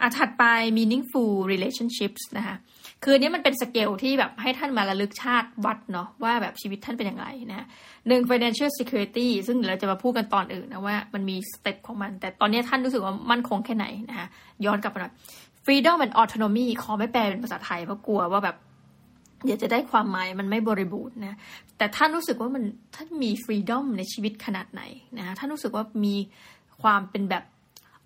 [0.00, 0.44] อะถัดไป
[0.76, 2.56] meaningful relationships นะคะ
[3.04, 7.66] คือนี้มันเป็นสเกลที่แบบให้ท่านมาระลึกชาติวัดเนาะว่าแบบชีวิตท่านเป็นอย่างไรนะ
[8.08, 14.28] หนึ่ง financial security ซึ่งเราจะมาพูดกันตอนอื่นนะว่ามันมีสเต็ปของมัน แต่ตอนนี้ท่านรู้สึกว่ามั่นคงแค่ไหนนะคะ
[14.64, 15.12] ย้อนกลับมาหน่อย
[15.64, 18.56] freedom and autonomy ขอไม่แปลเป็นภาษาไทยเพราะกลัวว่าแบบ
[19.44, 21.36] เดี๋ยวจะได้ความหมายมันไม่บริบูรณ์นะ
[21.78, 24.82] แต่ท่านรู้สึกว่ามันท่านมี freedom ในชีวิตขนาดไหน
[25.18, 26.16] นะท่านรู้สึกว่ามี
[26.82, 27.44] ความเป็นแบบ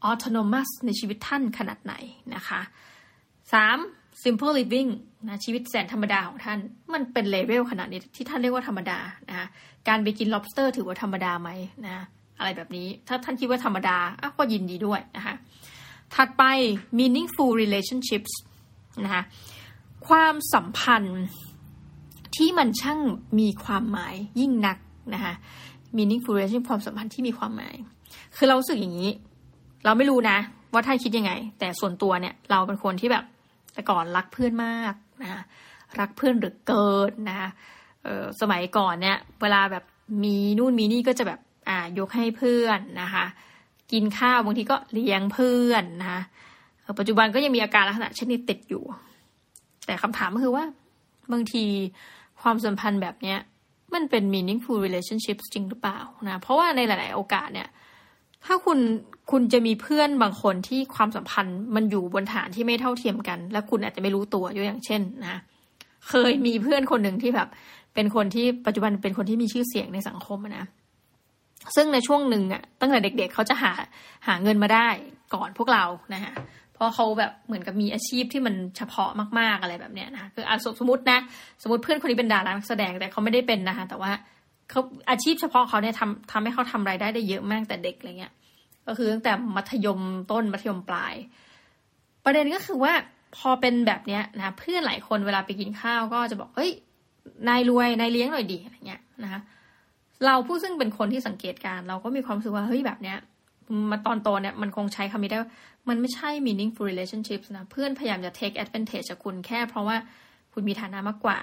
[0.05, 1.95] autonomous ในชีวิตท่านขนาดไหน
[2.35, 2.61] นะคะ
[3.53, 3.79] สาม
[4.23, 4.91] simple living
[5.29, 6.59] นะชีวิตแสนธรรมดาของท่าน
[6.93, 8.99] มันเป็นเลเวลขนาดนี้ที่ท่านเรียกว่าธรรมดา
[9.31, 9.47] นะ
[9.89, 11.51] การไปกิน lobster ถือว่าธรรมดาไหม
[11.87, 11.97] นะ
[12.39, 13.97] อะไรแบบนี้ ถ้าท่านคิดว่าธรรมดา
[14.39, 15.35] ก็ยินดีด้วยนะคะ
[16.15, 16.43] ถัดไป
[16.99, 18.33] meaningful relationships
[19.05, 19.23] นะคะ
[20.09, 21.23] ความสัมพันธ์
[22.37, 23.01] ที่มันช่าง
[23.39, 24.79] มีความหมายยิ่งนัก
[25.15, 25.35] นะคะ
[25.97, 27.75] meaningful relationship ความสัมพันธ์ที่มีความหมาย
[28.37, 29.11] คือเราสึกอย่างนี้
[29.85, 30.39] เราไม่รู้นะ
[30.73, 33.25] ว่าท่านคิดยังไง แต่ส่วนตัวเนี่ย เราเป็นคนที่แบบ
[33.77, 35.43] แต่ก่อนรักเพื่อนมากนะ
[36.01, 37.51] รักเพื่อนหรือเกินนะ
[38.05, 39.85] เออสมัยก่อนเนี่ยเวลาแบบ
[40.25, 43.25] มีนู่นมีนี่ก็จะแบบอ่ายกให้เพื่อนนะคะ
[43.93, 46.21] กินข้าวบางทีก็เลี้ยงเพื่อนนะคะ
[46.99, 48.85] ปัจจุบันก็ยังมีอาการลักษณะเช่นนี้ติดอยู่
[49.87, 50.65] แต่คำถามก็คือว่า
[51.33, 51.65] บางที
[52.43, 53.39] ความสัมพันธ์แบบเนี้ย
[53.95, 57.69] มันเป็น meaningful relationship จริงหรือเปล่านะ เพราะว่าในหลาย ๆ โอกาสเนี่ย
[58.45, 58.79] ถ้าคุณ
[59.31, 65.41] คุณจะมีเพื่อนบางคนที่ความสัมพันธ์มันอยู่บนฐานที่ไม่เท่าเทียมกัน และคุณอาจจะไม่รู้ตัวยกอย่างเช่นนะ
[66.09, 67.49] เคยมีเพื่อนคนหนึ่งที่แบบ
[67.95, 70.65] เป็นคนที่ปัจจุบันเป็นคนที่มีชื่อเสียงในสังคมนะ
[71.77, 73.73] ซึ่งในช่วงหนึ่งอะตั้งแต่เด็กๆเขาจะหา
[74.27, 74.89] หาเงินมาได้
[75.35, 76.33] ก่อนพวกเรานะฮะ
[76.75, 81.19] เพราะเขาแบบเหมือนกับมีอาชีพที่มันเฉพาะมากๆอะไรแบบเนี้ยนะคืออาสมมตินะ
[81.63, 84.13] สมมติเพื่อนคนนี้เป็นดารานักแสดงแต่เขาไม่ได้เป็นนะคะแต่ว่า
[84.71, 88.33] เขาอาชีพเฉพาะเขาเนี่ยทำทำให้เขาทำรายได้ได้เยอะมากแต่เด็กอะไรเงี้ย
[88.87, 90.01] ก็คือตั้งแต่มัธยม
[90.31, 91.15] ต้นมัธยมปลาย
[92.25, 92.93] ประเด็นก็คือว่า
[93.37, 96.71] พอเป็นแบบเนี้ยนะเพื่อนหลายคนเวลาไปกินข้าวก็จะบอกเอ้ย
[97.49, 99.41] นายรวยนายเลี้ยงหน่อยดีอะไรเงี้ยนะคะ
[100.25, 103.19] เราผู้ซึ่งเป็นคนที่สังเกตการ เราก็มีความรู้สึกว่าเฮ้ยแบบเนี้ย
[103.91, 105.39] มาตอนโตเนี่ยมันคงใช้คำนี้ได้
[105.89, 109.97] มันไม่ใช่ meaningful relationships นะเพื่อนพยายามจะ take advantage จากคุณแค่เพราะว่า
[110.53, 111.39] คุณมีฐานะมากกว่า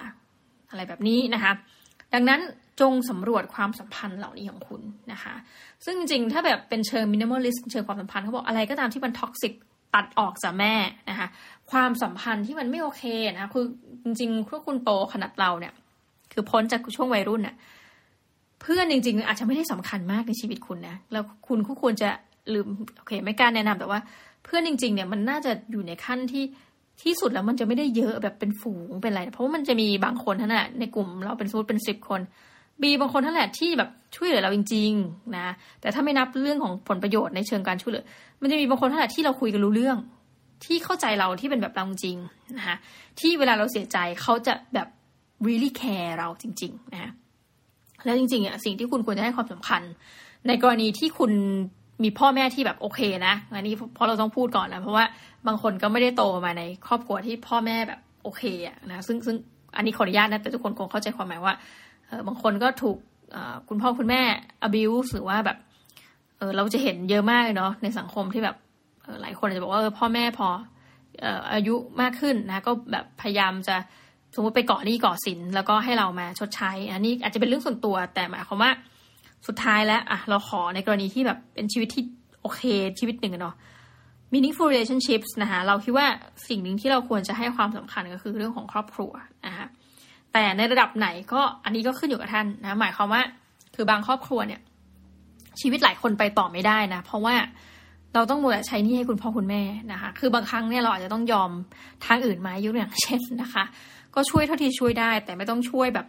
[0.70, 1.52] อะไรแบบนี้นะคะ
[2.14, 2.40] ดังนั้น
[2.82, 5.34] จงสำรวจความสัมพันธ์เหล่านี้ของคุณนะคะ
[5.86, 9.54] ซึ่งจริงๆ ถ้าแบบเป็นเชิง minimalist เชิงความสัมพันธ์เขาบอกอะไรก็ตามที่มัน toxic
[9.96, 10.74] ตัดออกจากแม่
[11.10, 11.28] นะคะ
[11.72, 13.04] ความสัมพันธ์ที่มันไม่โอเค
[13.40, 13.66] นะคือ
[14.04, 15.74] จริงๆพวกคุณโตขนาดเราเนี่ย
[16.34, 17.56] คือพ้นจากช่วงวัยรุ่นน่ะ
[18.62, 22.10] เพื่อนจริง ๆ อาจจะไม่ได้สำคัญมากในชีวิตคุณนะแล้วคุณก็ควรจะ
[22.54, 22.68] ลืม
[22.98, 24.00] โอเค ไม่กล้าแนะนำแต่ว่า
[24.44, 26.44] เพื่อนจริง ๆ เนี่ยมันน่าจะอยู่ในขั้นที่
[27.04, 32.22] ที่สุดแล้วมันจะไม่ได้เยอะแบบเป็นฝูงเป็นอะไร เพราะว่ามันจะมีบางคนท่านแหละในกลุ่มเราเป็นสมมติเป็นสิบคน
[32.82, 35.48] บีบางคนท่านแหละที่แบบช่วยเหลือเราจริง ๆ นะ
[35.82, 38.06] แต่ถ้าไม่นับเรื่องของผลประโยชน์ในเชิงการช่วยเหลือ
[38.42, 39.98] มันจะมีบางคนท่านแหละที่เราคุยกันรู้เรื่อง
[40.66, 42.18] ที่เข้าใจเราที่เป็นแบบเราจริง
[42.58, 42.78] นะคะ
[43.20, 44.88] ที่เวลาเราเสียใจเขาจะแบบ
[45.48, 47.12] really care เราจริง ๆ นะ
[48.06, 49.82] แล้วจริงๆอะสิ่งที่คุณควรจะให้ความสำคัญ
[50.48, 51.32] ในกรณีที่คุณ
[52.04, 55.06] มีพ่อแม่ที่แบบโอเคนะอันนี้เพราะเราต้องพูดก่อนนะเพราะว่า
[55.48, 59.36] บางคนก็ไม่ได้โตมาในครอบครัวที่พ่อแม่แบบโอเคอะนะซึ่งซึ่ง
[59.76, 61.54] อันนี้ขออนุญาตนะแต่ทุกคนคงเข้าใจความหมายว่า
[62.18, 62.97] อบางคนก็ถูก
[63.70, 64.22] คุณพ่อคุณแม่
[64.68, 65.57] abuse หรือว่าแบบ
[66.38, 68.55] เออเราจะเห็นเยอะมากเนาะในสังคมที่แบบ
[69.22, 70.47] หลายคนจะบอกว่าเออพ่อแม่พอ
[71.53, 73.76] อายุมากขึ้นนะ ก็แบบพยายามจะ
[74.36, 78.72] สมมติไปเกาะหนี้เกาะสิน แล้วก็ให้เรามาชดใช้ อันนี้อาจจะเป็นเรื่องส่วนตัว แต่หมายความว่า
[79.47, 82.03] สุดท้ายแล้วอะเราขอในกรณีที่แบบเป็นชีวิตที่
[82.41, 82.61] โอเค
[82.99, 83.55] ชีวิตหนึ่งเนาะ
[84.34, 86.07] meaningful relationships นะคะเราคิดว่า
[86.49, 89.11] สิ่งหนึ่งที่เราควรจะให้ความสำคัญก็คือเรื่องของครอบครัว
[89.47, 89.68] นะคะ
[90.34, 93.22] แต่ในระดับไหนก็อันนี้ก็ขึ้นอยู่กับท่านนะหมายความว่า
[93.76, 94.62] คือบางครอบครัวเนี่ย
[95.62, 97.36] ชีวิตหลายคนไปต่อไม่ได้นะเพราะว่า
[98.14, 99.62] เราต้องมัวใช้นี่ให้คุณพ่อคุณแม่
[99.92, 101.52] นะคะ คือบางครั้งเนี่ยเราอาจจะต้องยอม
[102.06, 103.64] ทางอื่นมายกอย่างเช่นนะคะ
[104.16, 106.08] ก็ช่วยเท่าที่ช่วยได้ แต่ไม่ต้องช่วยแบบ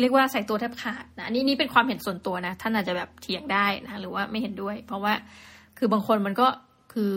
[0.00, 5.12] เรียกว่าใส่ตัวแทบขาดนะนี่นี่เป็นความเห็นส่วนตัวนะท่านอาจจะแบบเถียงได้นะหรือว่าไม่เห็นด้วย เพราะว่า
[5.78, 6.48] คือบางคนมันก็
[6.92, 7.12] คือ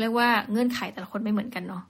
[0.00, 1.82] เรียกว่าเงื่อนไขแต่ละคนไม่เหมือนกันเนาะ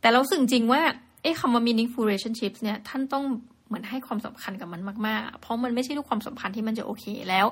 [0.00, 0.80] แต่เราสึกจริงว่า
[1.22, 3.24] เอ๊ะคำว่า meaningful relationships เนี่ยท่านต้อง
[3.66, 7.46] เหมือนให้ความสำคัญกับมันมากๆ เพราะมันไม่ใช่ทุกความสัมพันธ์ที่มันจะโอเคแล้ว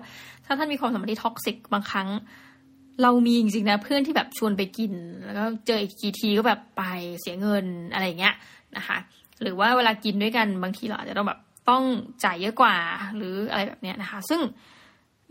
[0.45, 2.09] ถ้าท่านมีความสัมพันธ์ที่ toxic บางครั้ง
[3.03, 4.93] เรามีจริงๆนะเพื่อนที่แบบชวนไปกิน
[5.25, 6.83] แล้วก็เจออีกกี่ทีก็แบบไป
[7.21, 8.35] เสียเงินอะไรเงี้ย
[8.77, 8.97] นะคะ
[9.43, 11.41] หรือว่าเวลากินด้วยกันบางทีเราอาจจะต้องแบบ
[11.71, 11.83] ต้อง
[12.25, 12.77] จ่ายเยอะกว่า
[13.17, 14.41] หรืออะไรแบบเนี้ยนะคะ ซึ่ง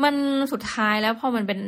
[0.03, 0.15] มัน
[0.51, 1.59] สุดท้ายแล้วพอมันเป็น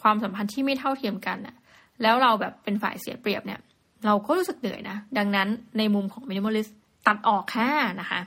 [0.00, 1.56] ความสัมพันธ์ที่ไม่เท่าเทียมกันอะ
[2.02, 3.60] แล้วเราแบบเป็นฝ่ายเสียเปรียบเนี่ย
[4.06, 6.68] เราก็รู้สึกเหนื่อยนะ ดังนั้นในมุมของมินิมอลิส
[7.06, 7.68] ตัดออกค่ะ
[8.00, 8.20] นะคะ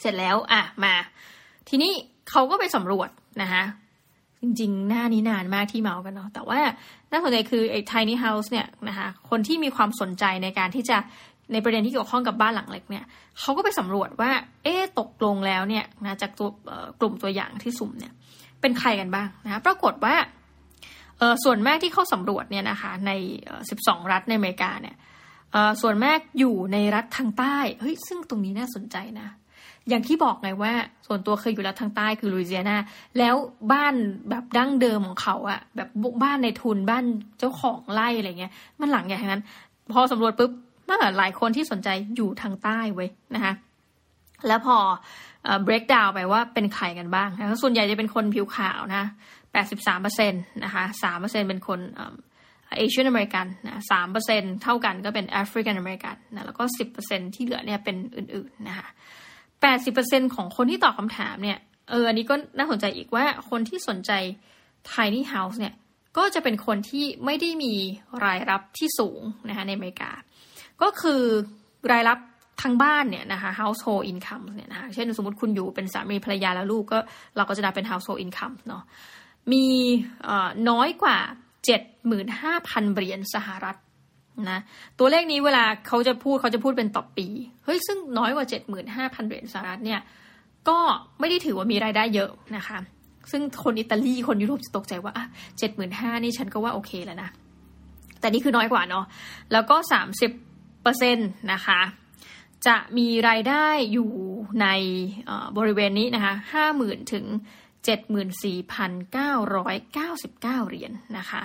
[0.00, 0.94] เสร็จแล้วอะมา
[1.68, 1.92] ทีนี้
[2.30, 3.08] เขาก็ไปสำรวจ
[3.42, 3.62] นะคะ
[4.42, 6.58] จริงๆ หน้านี้นานมากที่เมากันเนาะ แต่ว่า
[7.10, 10.96] น่าสนใจคือไอ้ tiny house เนี่ยนะคะ คนที่มีความสนใจในการที่จะ
[11.52, 13.04] ในประเด็นที่เกี่ยวข้องกับบ้านหลังเล็กเนี่ย
[13.40, 14.30] เขาก็ไปสำรวจว่า
[14.64, 16.48] เอ๊ตกลงแล้วเนี่ยนะจากตัว
[17.00, 18.12] กลุ่มตัวอย่างที่สุ่มเนี่ย
[18.60, 20.14] เป็นใครกันบ้างนะ ปรากฏว่า
[21.44, 23.10] ส่วนแมากที่เข้าสำรวจเนี่ยนะคะใน
[23.62, 24.96] 12 รัฐในอเมริกาเนี่ย
[25.82, 29.28] ส่วนแมากอยู่ในรัฐทางใต้เฮ้ยซึ่งตรงนี้น่าสนใจนะ
[29.88, 30.72] อย่างที่บอกไงว่า
[31.06, 32.78] ส่วนตัวเคยอยู่รัฐทางใต้คือลุยเซียนา
[33.18, 33.34] แล้ว
[33.72, 33.94] บ้าน
[34.30, 35.88] แบบดั้งเดิมของเขาอะแบบ
[36.22, 37.04] บ้านในทุนบ้าน
[37.38, 39.42] เจ้าของไร่อะไรเงี้ย มันหลังอย่างนั้น
[39.92, 40.50] พอสำรวจปุ๊บ
[40.88, 43.54] มาหลายคนที่สนใจอยู่ทางใต้เว้ยนะคะ
[44.48, 44.76] แล้วพอ
[45.66, 49.04] break down ไปว่าเป็นใครกันบ้างนะส่วนใหญ่จะเป็นคนผิวขาวนะ
[49.58, 50.84] 83%นะคะ
[51.16, 51.80] 3%เป็นคน
[52.76, 56.64] เอเชียนอเมริกันนะ3%เปอร์เซ็นเท่ากันก็เป็นแอฟริกันอเมริกันนะแล้วก็
[57.00, 58.88] 10%ที่เหลือเนี่ยเป็นอื่นๆนะคะ
[59.60, 61.58] 80%ของคนที่ตอบคำถามเนี่ย
[61.90, 64.12] เอออันนี้ก็น่าสนใจอีกว่าคนที่สนใจ
[64.92, 65.74] tiny house เนี่ย
[66.16, 67.74] ก็จะเป็นคนที่ไม่ได้มี
[68.24, 70.10] รายรับที่สูงนะคะในอเมริกา
[70.82, 71.22] ก็คือ
[71.92, 72.18] รายรับ
[72.62, 76.98] ทางบ้านเนี่ยนะคะ household income เนี่ยนะคะเช่นสมมติคุณอยู่เป็นสามีภรรยาแล้วลูกก็
[77.36, 78.82] เราก็จะนับเป็น household income เนาะ
[79.52, 79.66] มี
[80.70, 81.18] น้อยกว่า
[82.06, 83.76] 75,000 เหรียญสหรัฐ
[84.50, 84.60] นะ
[84.98, 87.26] ตัวเลขนี้เวลาเขาจะพูดเขาจะพูดเป็นต่อปี
[87.64, 90.00] เฮ้ยซึ่งน้อยกว่า 75,000 เหรียญสหรัฐเนี่ย
[90.68, 90.78] ก็
[91.20, 92.78] ไม่ได้ถือว่ามีรายได้เยอะนะคะ
[93.30, 95.12] ซึ่งคนอิตาลีคนยุโรปจะตกใจว่า
[95.58, 97.30] เจ็ดหมื่นห้านี่ฉันก็ว่าโอเคแล้วนะ
[98.20, 99.04] แต่นี่คือน้อยกว่าเนาะ
[99.52, 100.30] แล้วก็สามสิบ
[100.82, 101.80] เปอร์เซ็นต์นะคะ
[102.66, 104.10] จะมีรายได้อยู่
[104.62, 104.66] ใน
[105.56, 107.24] บริเวณนี้นะคะห้าหมื่นถึง
[107.86, 111.42] 74,999 เหรียญนนะคะ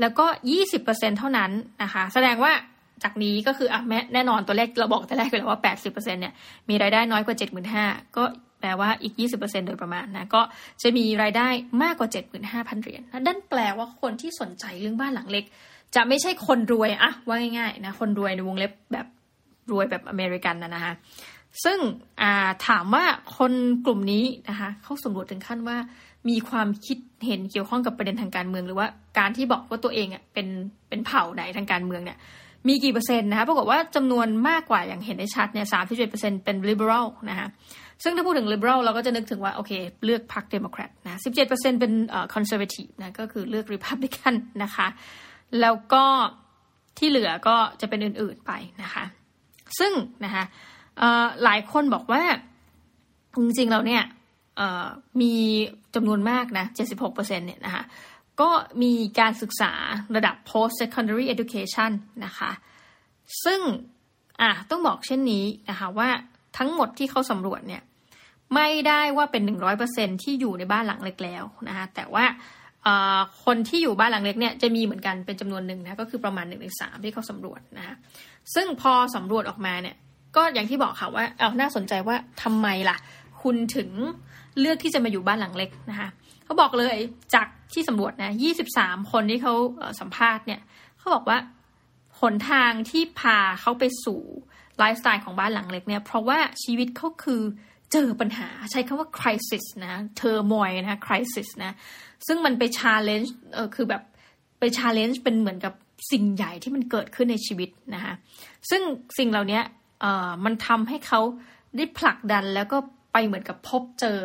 [0.00, 0.26] แล้วก็
[0.72, 1.50] 20%เท่านั้น
[1.82, 2.52] นะคะ แสดงว่า
[3.02, 6.34] จากนี้ก็คืออะแม้แน่นอนตัวเลขเราบอกแต่แรกไปแล้วว่า 80%เนี่ย
[6.68, 7.36] มีรายได้น้อยกว่า
[7.76, 8.24] 75,000ก็
[8.60, 10.42] แปลว่าอีก 20%โดยประมาณนะ ก็
[10.82, 11.48] จะมีรายได้
[11.82, 12.08] มากกว่า
[12.42, 15.44] 75,000 เหรียญนั่นแปลว่าคนที่สนใจเรื่องบ้านหลังเล็ก
[15.94, 19.06] จะไม่ใช่คนรวยอะว่าง่ายๆนะ คนรวยในวงเล็บแบบ
[19.72, 20.92] รวยแบบอเมริกันนะนะคะ
[21.64, 21.78] ซึ่ง
[22.66, 23.04] ถามว่า
[23.38, 23.52] คน
[23.84, 25.76] กลุ่มนี้นะคะเขาสำรวจถึงขั้นว่า
[26.28, 28.86] มีความคิดเห็นเกี่ยวข้องกับประเด็นทางการเมือง หรือว่า
[29.18, 30.46] การที่บอกว่าตัวเองอะเป็น
[30.88, 32.18] เป็นเผ่าไหนทางการเมืองเนี่ย
[32.68, 37.48] มีกี่เปอร์เซ็นต์นะคะปรากฏว่าจำนวนมากกว่าอย่างเห็นได้ชัดเนี่ยสามสิบเจ็ดเปอร์เซ็นต์เป็น liberal นะคะ
[38.02, 39.72] ซึ่งถ้าพูดถึง liberal เราก็จะนึกถึงว่า โอเค
[40.04, 41.78] เลือกพรรคเดโมแครตนะ17%เจ็ดเปอร์เซ็นต์
[42.08, 44.86] เอ่อ conservative นะก็คือเลือก republican นะคะ
[45.60, 46.04] แล้วก็
[46.98, 49.04] ที่เหลือก็จะเป็นอื่นๆไปนะคะ
[49.78, 49.92] ซึ่ง
[50.24, 50.44] นะคะ
[51.44, 52.22] หลายคนบอกว่า
[53.36, 54.02] จริงๆเราเนี่ย
[55.20, 55.34] มี
[55.94, 56.66] จำนวนมากนะ
[57.06, 57.84] 76%เนี่ยนะคะ
[58.40, 58.50] ก็
[58.82, 59.72] มีการศึกษา
[60.16, 61.90] ระดับ post secondary education
[62.24, 62.50] นะคะ
[63.44, 63.60] ซึ่ง
[64.40, 66.08] อะต้องบอกเช่นนี้นะคะว่า
[66.58, 67.82] ทั้งหมดที่เขาสำรวจเนี่ย
[68.54, 69.42] ไม่ได้ว่าเป็น
[69.82, 72.24] 100%ที่อยู่ในบ้านหลังเล็กแล้วนะคะแต่ว่า
[73.44, 77.94] คนที่อยู่บ้านหลังเล็กเนี่ยจะมีเหมือนกันเป็นจำนวนหนึ่งนะก็คือประมาณหนึ่งในสามที่เขาสำรวจนะคะ
[78.54, 79.96] ซึ่งพอสำรวจออกมาเนี่ย
[80.36, 82.96] ก็อย่างที่บอกค่ะว่าเอาน่าสนใจว่าทำไมล่ะ
[83.42, 83.90] คุณถึง
[84.60, 86.08] เลือกที่จะมาอยู่บ้านหลังเล็กนะคะ
[86.44, 86.96] เขาบอกเลย
[87.34, 88.32] จากที่สำรวจนะ
[88.70, 89.54] 23 คนที่เขา
[90.00, 90.60] สัมภาษณ์เนี่ย
[90.98, 91.38] เขาบอกว่า
[92.20, 94.20] หนทางที่พาเขาไปสู่
[94.78, 97.42] ไลฟ์สไตล์ของบ้านหลังเล็กเนี่ย เพราะว่าชีวิตเขาคือ
[97.92, 101.72] เจอปัญหาใช้คำว่า crisis นะเธอมอยนะ crisis นะ
[102.26, 104.02] ซึ่งมันไป challenge เออคือแบบ
[104.58, 105.74] ไป challenge เป็นเหมือนกับ
[106.12, 108.14] สิ่งใหญ่ที่มันเกิดขึ้นในชีวิตนะคะ
[108.70, 108.82] ซึ่ง
[109.18, 109.60] สิ่งเหล่านี้
[110.44, 111.20] มันทำให้เขา
[111.76, 112.78] ได้ผลักดันแล้วก็
[113.12, 114.18] ไปเหมือนกับพบเจอ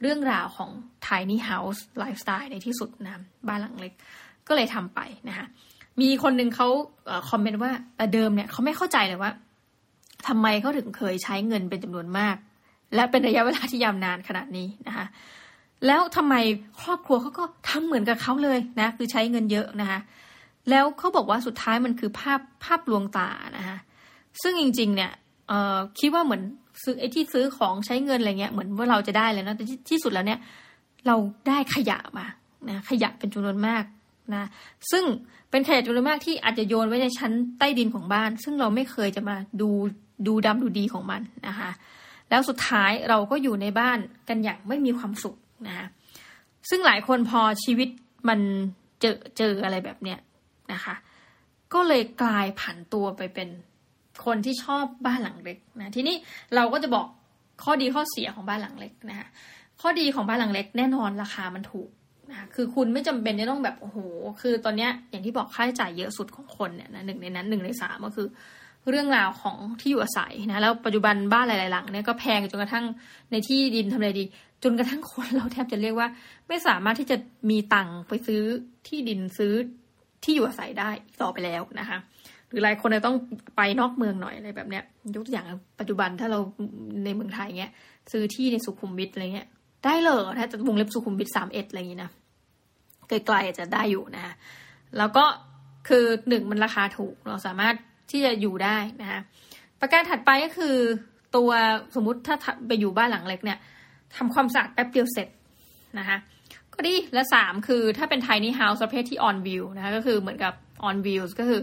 [0.00, 0.70] เรื่องราวของ
[1.06, 3.92] tiny house lifestyle ในที่สุดนะบ้านหลังเล็ก
[4.48, 5.46] ก็เลยทำไปนะคะ
[6.00, 6.68] มีคนหนึ่งเขา
[7.30, 9.32] คอมเมนต์ว่าแต่เดิมเนี่ยเขาไม่เข้าใจเลยว่า
[10.28, 12.36] ทำไมเขาถึงเคยใช้เงินเป็นจำนวนมาก
[12.94, 15.06] และเป็นระยะเวลาที่ยาวนานขนาดนี้นะคะ
[15.86, 16.34] แล้วทำไม
[16.82, 20.00] ครอบครัวเขาก็ทำเหมือนกับเขาเลยนะ คือใช้เงินเยอะนะคะ
[20.70, 23.78] แล้วเขาบอกว่าสุดท้ายมันคือภาพภาพลวงตานะคะ
[24.42, 25.12] ซึ่งจริง ๆ เนี่ย
[25.50, 26.42] เออคิดว่าเหมือน
[26.82, 30.40] ซื้อไอ้ที่ซื้อของใช้เงินอะไรเงี้ยเหมือนว่าเราจะได้เลยนะแต่ที่สุดแล้วเนี่ย
[31.06, 31.16] เรา
[31.48, 32.26] ได้ขยะมา
[32.68, 33.84] นะขยะเป็นจำนวนมาก
[34.34, 34.48] นะ
[34.90, 35.04] ซึ่ง
[35.50, 39.70] เป็นขยะจำนวนมากที่อาจจะโยนไว้ในชั้นใต้ดินของบ้าน ซึ่งเราไม่เคยจะมาดู
[40.26, 41.70] ดูดำดูดีของมันนะคะ
[42.30, 43.98] แล้วสุดท้ายเราก็อยู่ในบ้าน
[44.28, 45.36] กันอย่างไม่มีความสุข
[45.66, 45.86] นะคะ
[46.70, 47.88] ซึ่งหลายคนพอชีวิต
[48.28, 48.40] มัน
[49.00, 50.18] เจอเจออะไรแบบเนี้ย
[50.72, 50.94] นะคะ
[51.72, 53.48] ก็เลยกลายผันตัวไปเป็น
[54.24, 56.16] คนที่ชอบบ้านหลังเล็กนะทีนี้
[56.54, 57.06] เราก็จะบอก
[57.62, 59.28] ข้อดีข้อเสียของบ้านหลังเล็กนะคะ
[59.80, 61.88] ข้อดีของบ้านหลังเล็กแน่นอนราคามันถูก
[62.30, 63.98] นะคือคุณไม่จำเป็นจะต้องแบบโอ้โห
[64.40, 68.28] คือตอนเนี้ยอย่างที่บอกค่าใช้จ่ายเยอะสุดของคนเนี่ยนะหนึ่งในนั้นหนึ่งในสามก็คือ
[68.88, 72.84] เรื่องราวของที่อยู่อาศัยนะแล้วปัจจุบันบ้านหลายๆหลังเนี่ยก็แพงจนกระทั่ง
[73.30, 74.24] ในที่ดินทำอะไรดี
[74.62, 76.08] จนกระทั่งคนเราแทบจะเรียกว่า
[76.48, 77.16] ไม่สามารถที่จะ
[77.50, 78.42] มีตังค์ไปซื้อ
[78.88, 79.52] ที่ดินซื้อ
[80.24, 80.90] ที่อยู่อาศัยได้
[81.22, 81.98] ต่อไปแล้วนะคะ
[82.50, 83.16] หรือหลายคนจะต้อง
[83.56, 84.84] ไปนอกเมืองหน่อยอะไรแบบเนี้ย
[85.14, 85.46] ยกตัวอย่าง
[85.80, 86.38] ปัจจุบันถ้าเรา
[87.04, 87.72] ในเมืองไทยเงี้ย
[88.12, 89.48] ซื้อที่ในสุขุมวิทอะไรเงี้ย
[89.84, 92.10] ได้เลยถ้าจะวงเล็บสุขุมวิทสามเอ็ดอะไรอย่างนี้นะ
[93.08, 94.34] ไกลๆจะได้อยู่นะ
[94.98, 95.24] แล้วก็
[95.88, 97.74] คือหนึ่งมันราคาถูกเราสามารถ
[98.10, 99.20] ที่จะอยู่ได้นะคะ
[99.80, 100.76] ประการถัดไปก็คือ
[101.36, 101.50] ตัว
[101.94, 102.36] สมมุติถ้า
[102.66, 103.58] ไปอยู่บ้านหลังเล็กเนี่ย
[104.16, 105.28] ทำความสะอาดแป๊บเดียวเสร็จ
[105.98, 106.16] นะคะ
[106.74, 110.54] ก็ดีและสามคือถ้าเป็น tiny house ประเภทที่ on view นะคะก็คือเหมือนกับ
[110.88, 111.60] on views ก็คือ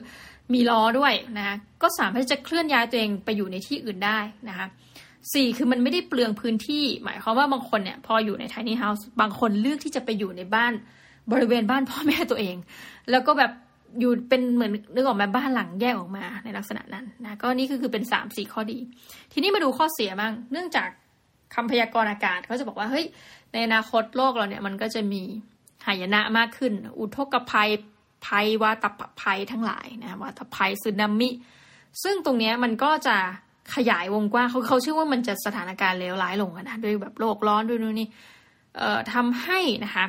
[0.54, 4.20] มีล้อด้วยนะคะก็สามารถจะเคลื่อนย้ายตัวเองไปอยู่ในที่อื่นได้
[4.50, 4.68] นะคะ
[5.34, 10.74] สี่คือมันไม่ได้เปลืองพื้นที่ หมายความว่าบางคนเนี่ยพออยู่ใน tiny house บางคนเลือกที่จะไปอยู่ในบ้าน
[11.32, 12.56] บริเวณบ้านพ่อแม่ตัวเอง
[13.12, 13.52] แล้วก็แบบ
[14.00, 18.80] อยู่เป็นเหมือนนึกออกมาบ้านหลังแยกออกมาในลักษณะนั้นนะก็นี่คือคือเป็นสามสี่ข้อดี
[19.34, 20.90] ทีนี้มาดูข้อเสียบ้าง เนื่องจาก
[21.56, 23.06] คำพยากรณ์อากาศเขาจะบอกว่าเฮ้ย
[23.54, 25.22] ในอนาคตโลกเราเนี่ยมันก็จะมี
[25.86, 27.70] หายนะมากขึ้น อุทกภัย
[28.26, 28.86] ภัยวาต
[29.22, 31.30] ภัยทั้งหลายนะวาตภัยสึนามิ
[32.04, 33.18] ซึ่งตรงนี้มันก็จะ
[33.76, 38.08] ขยายวงกว้างเขาเขาเชื่อว่ามันจะสถานการณ์เลวร้ายลงนะด้วยแบบโลกร้อนด้วยนู่นนี่
[38.78, 40.06] เอ่อทำให้นะคะ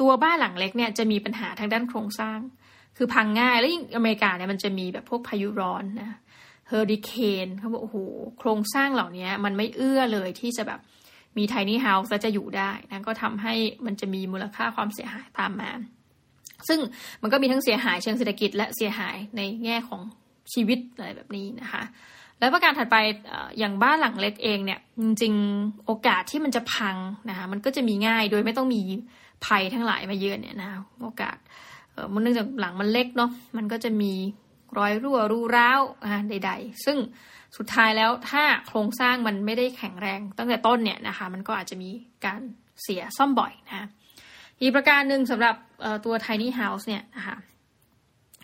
[0.00, 2.38] ตัวบ้านหลังเล็กเนี่ยจะมีปัญหาทางด้านโครงสร้าง
[2.96, 6.18] คือพังง่ายแล้วยิ่งอเมริกาเนี่ยมันจะมีแบบพวกพายุร้อนนะ
[6.68, 7.12] เฮอริเค
[7.46, 7.96] นเขาบอกโอ้โห
[8.38, 10.80] โครงสร้างเหล่านี้มันไม่เอื้อเลยที่จะแบบ
[11.38, 13.54] มีไทนี่เฮาส์แล้วจะอยู่ได้นะก็ทำให้
[13.86, 15.70] มันจะมีมูลค่าความเสียหายตามมา
[16.68, 16.80] ซึ่ง
[17.22, 20.00] มันก็มีทั้งเสียหายเชิงเศรษฐกิจ และเสียหายในแง่ของ
[20.52, 21.82] ชีวิตอะไรแบบนี้นะคะ
[22.38, 22.96] แล้วประการถัดไป
[23.58, 26.96] อย่างบ้านหลังเล็กเองเนี่ยจริงๆโอกาสที่มันจะพัง
[27.30, 28.82] นะคะมันก็จะมีง่ายโดยไม่ต้องมี
[29.46, 31.36] ภัยทั้งหลายมาเยือนเนี่ยนะะโอกาส
[31.92, 34.12] เออมันเนื่องจากหลังมันเล็กเนาะมันก็จะมี
[34.78, 36.98] รอยรั่วรูร้าวอ่าใด ๆ ซึ่ง
[37.56, 41.90] สุดท้ายแล้วถ้าโครงสร้างมันไม่ได้แข็งแรงตั้งแต่ต้นเนี่ยนะคะ มันก็อาจจะมี
[42.26, 42.40] การ
[42.82, 43.88] เสียซ่อมบ่อยนะ
[44.62, 45.54] อีกประการหนึ่งสำหรับ
[46.04, 47.36] ตัว tiny house เนี่ยนะคะ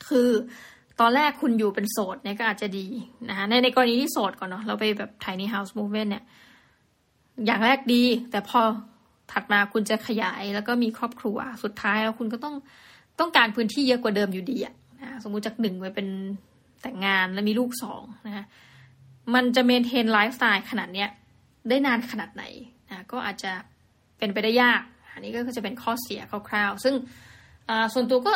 [0.09, 0.29] คือ
[1.01, 2.87] ตอนแรกคุณอยู่เป็นโสดเนี่ยก็อาจจะดี
[3.29, 6.25] นะคะในในกรณีที่โสดก่อนเนาะเราไปแบบ tiny house movement เนี่ย
[7.47, 8.61] อย่างแรกดี แต่พอ
[9.33, 12.55] ถัดมาคุณจะขยายแล้วก็มีครอบครัว สุดท้ายแล้วคุณก็ต้อง
[13.21, 16.09] ต้องการพื้นที่เยอะกว่าเดิมอยู่ดีอะนะสมมุติจากหนึ่งไปเป็น
[16.83, 18.45] แต่งงานแล้วมีลูกสองนะคะ
[19.35, 21.09] มันจะเมนเทนไลฟ์สไตล์ขนาดเนี้ย
[21.69, 22.45] ได้นานขนาดไหน
[22.89, 23.53] นะก็อาจจะ
[24.19, 24.83] เป็นไปได้ยาก
[25.19, 26.95] อันนี้ก็จะเป็นข้อเสียคร่าวๆ ซึ่ง
[27.95, 28.35] ส่วนตัวก็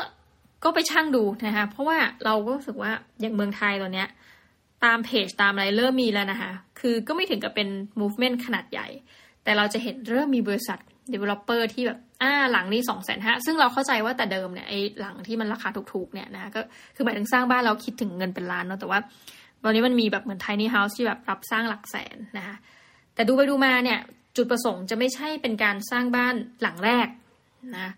[0.65, 4.09] ก็ไปช่างดูนะคะเพราะว่าเราก็รู้สึกว่าอย่างเมืองไทยตอนเนี้ย
[4.85, 7.69] ตามเพจตามอะไรเริ่มมีแล้วนะคะคือก็ไม่ถึงกับเป็น
[8.01, 8.89] movement ขนาดใหญ่
[9.45, 10.79] แต่เราจะเห็นเริ่มมีบริษัท
[11.13, 16.61] developer ที่แบบอ่าหลังนี้สองแสนห้าซึ่งเราเข้าใจว่าแต่เดิมเนี่ยไอ้หลังที่มันราคาถูกๆเนี่ยนะก็
[16.97, 18.99] คือหมายถึงสร้างบ้านเราคิดถึงเงินเป็นล้านเนาะแต่ว่า
[19.63, 22.57] ตอนนี้มันมีแบบเหมือน tiny house ที่แบบรับสร้างหลักแสนนะคะ
[23.15, 23.99] แต่ดูไปดูมาเนี่ย
[24.37, 27.09] จุดประสงค์จะไม่ใช่เป็นการสร้างบ้านหลังแรก
[27.77, 27.89] นะ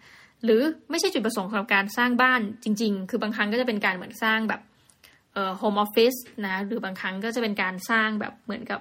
[0.45, 0.61] หรือ
[0.91, 4.61] ไม่ใช่จุดประสงค์สำหรับการสร้างบ้านจริง ๆ คือบางครั้งก็จะเป็นการเหมือนสร้างแบบ
[5.33, 6.15] เอ่อโฮมออฟฟิศ
[6.47, 8.81] นะหรือบางครั้งก็จะเป็นการสร้างแบบเหมือนกับ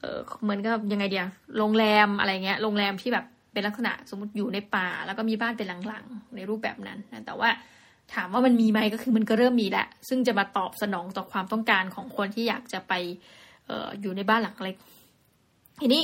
[0.00, 1.26] เออเหมือนกับยังไงเดีย
[1.58, 7.50] โรงแรมอะไรเงี้ยโรงแรมที่แบบเป็นลักษณะสมมติอยู่ในป่า แล้วก็มีบ้านเป็นหลังๆในรูปแบบนั้นนะแต่ว่า
[8.14, 12.92] ถามว่ามันมีไหมก็คือมันก็เริ่มมีแล้วซึ่งจะมาตอบสนองต่อความต้องการของคนที่อยากจะไป
[13.68, 14.76] อออยู่ในบ้านหลังเล็ก
[15.80, 16.02] ทีนี้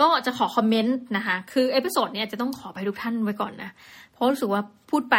[0.00, 3.70] ก็จะขอคอมเมนต์นะคะ คือ episode เนี้ยจะต้องขออภัยทุกท่านไว้ก่อนนะ
[4.12, 5.16] เพราะรู้สึกว่าพูดไป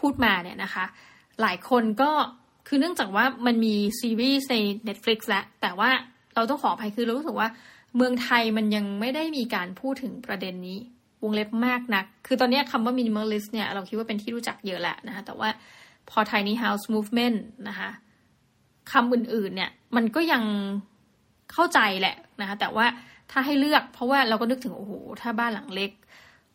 [0.00, 0.84] พูดมาเนี่ยนะคะ
[1.40, 2.10] หลายคนก็
[2.68, 4.56] คือเนื่องจากว่ามันมีซีรีส์ใน
[4.88, 5.90] Netflix แล้วแต่ว่า
[6.34, 7.48] เราต้องขออภัยคือเรารู้สึกว่า
[7.96, 10.78] เมืองไทยมันยังไม่ได้มีการพูดถึงประเด็นนี้
[11.22, 15.48] วงเล็บมากนัก คือตอนนี้คำว่า minimalist เนี่ยเราคิดว่าเป็นที่รู้จักเยอะแหละนะคะ แต่ว่า
[16.10, 17.90] พอ tiny house movement นะคะ
[18.92, 20.42] คำอื่นๆเนี่ยมันก็ยัง
[21.52, 22.86] เข้าใจแหละนะคะ แต่ว่า
[23.30, 25.90] ถ้าให้เลือกเพราะว่าเราก็นึกถึงโอ้โหถ้าบ้านหลังเล็ก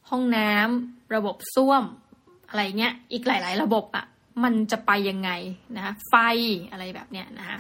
[0.09, 1.84] ห้องน้ำระบบส้วม
[2.49, 4.05] อะไรเงี้ย อีกหลาย ๆ ระบบอะ
[4.43, 5.32] มันจะไปยังไง
[5.76, 6.15] นะคะไฟ
[6.71, 7.59] อะไรแบบเนี้ยนะคะ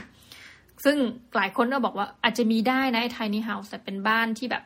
[0.83, 0.97] ซึ่ง
[1.35, 4.63] หลายคนก็บอกว่าอาจจะมีได้นะไอ้ tiny house แต่เป็นบ้านที่แบบ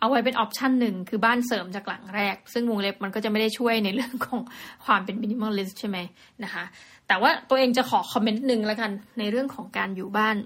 [0.00, 4.40] เอาไว้เป็นออปชันหนึ่งคือบ้านเสริมจากหลังแรก ซึ่งวงเล็บมันก็จะไม่ได้ช่วยในเรื่องของ
[4.84, 5.98] ความเป็น minimalist ใช่ไหม
[6.44, 6.64] นะคะ
[7.08, 10.36] แต่ว่าตัวเองจะขอคอมเมนต์หนึ่งแล้วกันในเรื่องของการอยู่บ้าน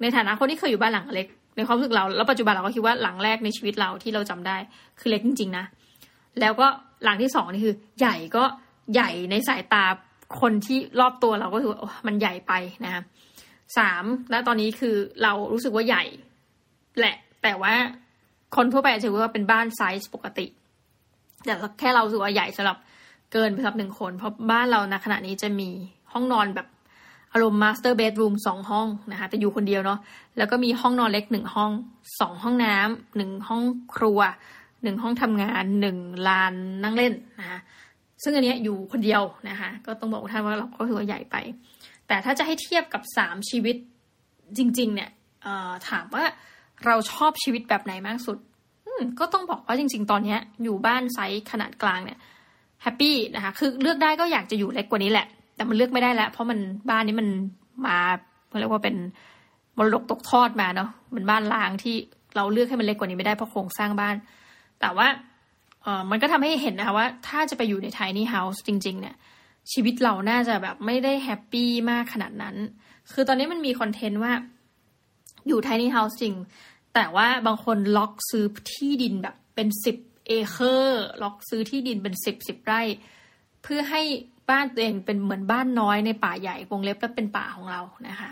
[0.00, 1.28] ในฐานะคนที่เคยอยู่บ้านหลังเล็ก
[1.60, 4.56] ในความรู้สึกเรา แล้วปัจจุบันเราก็คิดว่าหลังแรกในชีวิตเราที่เราจำได้
[4.98, 5.64] คือเล็กจริง ๆ นะ
[6.40, 6.66] แล้วก็
[7.04, 8.44] หลังที่สองนี่คือ ใหญ่ก็
[8.94, 9.84] ใหญ่ในสายตา
[10.40, 11.72] คนที่รอบตัวเราก็คือ
[12.06, 12.52] มันใหญ่ไป
[12.84, 13.02] นะคะ
[13.78, 16.04] สามและตอนนี้คือเรารู้สึกว่าใหญ่
[16.98, 17.74] แหละ แต่ว่า
[18.56, 20.46] คนทั่วไปอาจจะว่าเป็นบ้านไซส์ปกติ
[21.44, 22.76] แต่แค่เรารู้สึกว่าใหญ่สำหรับ
[23.32, 25.68] เกินไปสำหรับหนึ่งคน เพราะบ้านเรานะขณะนี้จะมี
[26.12, 26.66] ห้องนอนแบบ
[27.32, 29.98] อารมณ์ master bedroom สองห้องนะคะแต่อยู่คนเดียวเนาะ
[30.36, 31.70] แล้วก็มีห้องนอนเล็กหนึ่งห้อง
[32.20, 33.62] สองห้องน้ำหนึ่งห้อง
[33.96, 34.20] ครัว
[34.82, 37.60] หนึ่งห้องทำงานหนึ่งลานนั่งเล่นนะคะ
[38.22, 41.36] ซึ่งอันนี้อยู่คนเดียวนะคะก็ต้องบอกท่านว่าเราก็ถือว่าใหญ่ไป
[42.06, 43.76] แต่ถ้าจะให้เทียบกับสามชีวิต
[44.58, 45.10] จริง ๆ เนี่ย
[45.88, 46.24] ถามว่า
[46.86, 48.38] เราชอบชีวิตแบบไหนมากสุด
[49.20, 52.18] ก็ต้องบอกว่าจริง ๆ ตอนนี้อยู่บ้านไซส์ขนาดกลางเนี่ย
[52.82, 55.26] happy นะคะคือเลือกได้ก็อยากจะอยู่เล็กกว่านี้แหละ
[55.60, 56.58] แต่มันเลือกไม่ได้แล้วเพราะมัน
[56.90, 57.28] บ้านนี้มัน
[57.86, 57.98] มา
[58.58, 58.96] เรียกว่าเป็น
[59.76, 61.94] มรดกตกทอดมาเนาะเป็นบ้านร้างที่
[62.36, 64.14] เราเลือกให้มันเล็กกว่านี้ไม่ได้เพราะโครงสร้างบ้าน
[64.80, 65.06] แต่ว่า
[65.82, 69.16] เออมันก็ทำให้เห็นนะคะว่า ถ้าจะไปอยู่ใน tiny house จริง ๆ เนี่ย
[69.72, 72.56] ชีวิตเราน่าจะแบบไม่ได้ happy มากขนาดนั้น
[73.12, 74.32] คือตอนนี้มันมีคอนเทนต์ว่า
[75.48, 76.34] อยู่ tiny house จริง
[76.94, 78.44] แต่ว่าบางคนล็อกซื้อ
[78.74, 79.96] ที่ดินแบบเป็นสิบ
[80.28, 82.82] เอเคอร์ ล็อกซื้อที่ดินเป็นสิบสิบไร่
[83.62, 84.02] เพื่อให้
[84.50, 88.30] บ้านตัวเองเป็นเหมือนบ้านน้อยในป่าใหญ่วงเล็บแล้วเป็นป่าของเรานะคะ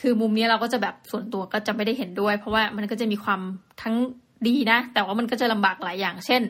[0.00, 3.40] คือมุมนี้เราก็จะแบบส่วนตัวก็จะไม่ได้เห็นด้วย เพราะว่ามันก็จะมีความ
[3.82, 3.94] ทั้ง
[4.46, 6.42] ดีนะ แต่ว่ามันก็จะลำบากหลายอย่าง เช่น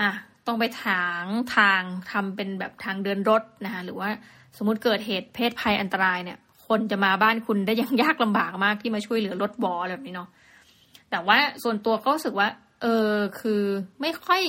[0.00, 0.10] อะ
[0.46, 1.24] ต้องไปถาง
[1.56, 4.08] ทางทำเป็นแบบทางเดินรถนะคะหรือว่า
[4.56, 10.28] สมมติเกิดเหตุเพศภัยอันตรายเนี่ย คนจะมาบ้านคุณได้ยังยากลำบากมากที่มาช่วยเหลือรถบอแบบนี้เนาะ
[11.10, 12.48] แต่ว่าส่วนตัวก็รู้สึกว่า
[12.82, 13.62] เออคือ
[14.00, 14.42] ไม่ค่อย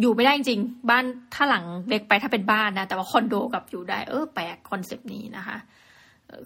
[0.00, 5.56] อยู่ไม่ได้จริง บ้านถ้าหลังเล็กไปถ้าเป็นบ้านนะ แต่ว่าคอนโดกับอยู่ได้ เออแปลกคอนเซปต์นี้นะคะ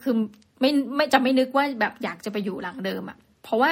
[0.03, 0.15] คือ
[0.61, 3.71] ไม่ไม่จะไม่นึกว่าแบบอยากจะไปอยู่หลังเดิมอะ่ะ เพราะว่า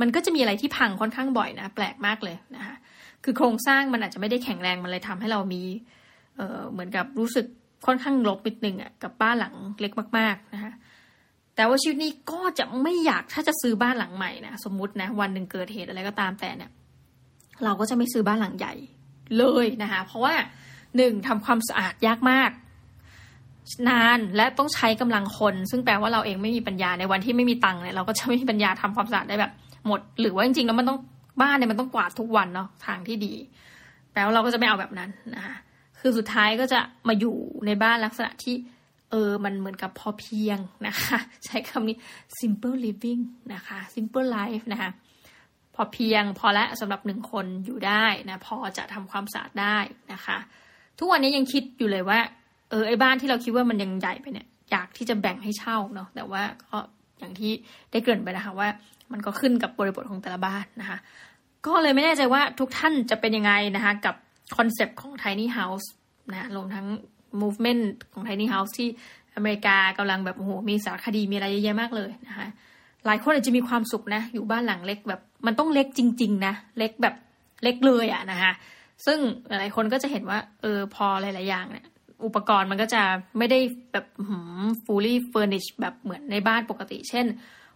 [0.00, 2.76] มันก็จะมีอะไรที่พังค่อนข้างบ่อยนะ แปลกมากเลยนะคะ
[3.24, 5.62] คือโครงสร้างมันอาจจะไม่ได้แข็งแรงมันเลยทำให้เรามี
[6.36, 7.46] เออเหมือนกับรู้สึก
[7.86, 10.72] ค่อนข้างลบนิดนึงอะ่ะกับบ้านหลังเล็กมากๆนะคะ
[11.56, 16.70] แต่ว่าชีวิตนี้ก็จะไม่อยากถ้าจะซื้อบ้านหลังใหม่นะสมมุตินะวันหนึ่งเกิดเหตุอะไรก็ตามแต่เนี่ย
[17.64, 18.74] เราก็จะไม่ซื้อบ้านหลังใหญ่
[19.38, 20.34] เลยนะคะ เพราะว่า
[20.96, 22.50] หนึ่งทำความสะอาดยากมาก
[23.88, 29.52] นานและต้องใช้กำลังคน ซึ่งแปลว่าเราเองไม่มีปัญญาในวันที่ไม่มีตังค์เนี่ยเราก็จะไม่มีปัญญาทำความสะอาดได้แบบ
[29.86, 30.98] หมด หรือว่าจริงๆแล้วมันต้อง
[31.40, 33.34] บ้านเนี่ยมันต้องกวาดทุกวันเนาะทางที่ดี
[34.12, 35.54] แปลว่าเราก็จะไม่เอาแบบนั้นนะคะ
[36.00, 38.54] คือสุดท้ายก็จะมาอยู่ในบ้านลักษณะที่
[39.10, 41.96] เออ มันเหมือนกับพอเพียงนะคะ ใช้คำนี้
[42.38, 43.22] simple living
[43.54, 44.90] นะคะ simple life นะคะ
[45.74, 49.76] พอเพียงพอและสำหรับหนึ่งคนอยู่ได้นะพอจะทำความสะอาดได้
[50.12, 50.38] นะคะ
[50.98, 52.18] ทุกวันนี้ยังคิดอยู่เลยว่า
[52.70, 56.78] เออไอ้บ้านที่เราคิดว่ามันยังใหญ่ไปเนี่ยอยากที่จะแบ่งให้เช่าเนาะแต่ว่าก็
[57.18, 57.52] อย่างที่
[57.90, 58.68] ได้เกริ่นไปนะคะว่า
[59.12, 60.98] มันก็ขึ้นกับบริบทของแต่ละบ้านนะคะ
[61.66, 64.14] ก็เลยไม่แน่ใจว่าทุกท่านจะเป็นยังไงนะคะกับ
[64.56, 65.86] concept ของ Tiny House
[66.32, 66.86] นะรวมทั้ง
[67.40, 68.88] movement ของ Tiny House ที่
[69.36, 72.46] อเมริกากำลังแบบโอ้โหมีสารคดีมีอะไรเยอะแยะมากเลยนะคะ
[73.06, 77.14] หลายคนอาจจะมีความสุขนะอยู่บ้านหลังเล็กแบบ มันต้องเล็กจริง ๆ นะ เล็กแบบ
[77.62, 78.52] เล็กเลยอะนะคะ
[79.06, 79.18] ซึ่ง
[79.48, 81.86] หลายคนก็จะเห็นว่า เออพอหลาย ๆ อย่างเนี่ย
[82.24, 83.02] อุปกรณ์มันก็จะ
[83.38, 83.58] ไม่ได้
[83.92, 87.26] แบบหืม fully furnished แบบเหมือนในบ้านปกติ เช่น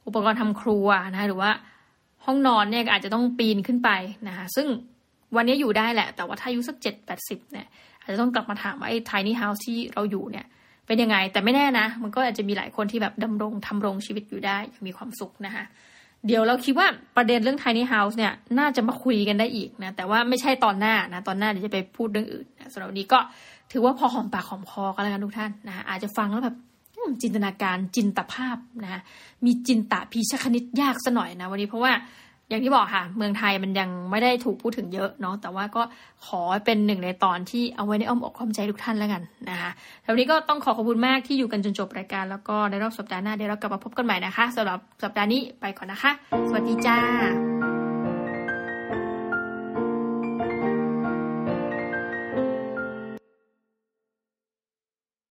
[0.07, 1.51] อุปกรณ์ทำครัวนะคะหรือว่า
[2.27, 3.91] ห้องนอนเนี่ยอาจจะต้องปีนขึ้นไป
[4.29, 4.67] นะคะซึ่ง
[5.37, 7.67] วันนี้อยู่ได้แหละ แต่ว่าถ้าอายุสักเจ็ดแปดสิบเนี่ย
[8.01, 10.47] อาจจะต้องกลับมาถามว่าไอ้ tiny house ที่เราอยู่เนี่ย
[10.87, 15.65] เป็นยังไงแต่ไม่แน่นะ มันก็อาจจะมีหลายคนที่แบบดำรงทำรงชีวิตอยู่ได้อย่างมีความสุขนะคะ
[16.27, 16.87] เดี๋ยวเราคิดว่า
[17.17, 23.19] ประเด็นเรื่อง tiny house เนี่ยน่าจะมาคุยกันได้อีกนะแต่ว่าไม่ใช่ตอนหน้านะตอนหน้าเดี๋ยวจะไปพูดเรื่องอื่นนะสำหรับวันนี้ก็
[23.73, 26.57] ถือว่าพอหอมปากหอมคอกันแล้วกันทุกท่านนะอาจจะฟังแล้วแบบ
[27.23, 29.01] จินตนาการจินตภาพนะ
[29.45, 31.93] มีจินตะพีชคณิตยากซะหน่อยนะวันนี้เพราะว่า
[32.49, 35.83] อย่างที่บอกค่ะ เมืองไทยมันยังไม่ได้ถูกพูดถึงเยอะเนาะแต่ว่าก็
[36.27, 39.71] ขอเป็นหนึ่งในตอนที่เอาไว้ในอ้อมอกความใจทุกท่านแล้วกันนะคะ
[40.03, 46.13] แล้วนนี้ก็ต้องขอขอบคุณมากที่อยู่กันจนจบรายการ แล้วก็ในรอบสัปดาห์หน้าเดี๋ยวเรากลับมาพบกันใหม่นะคะสำหรับสัปดาห์นี้ไปก่อนนะคะ
[46.49, 47.56] สวัสดีจ้า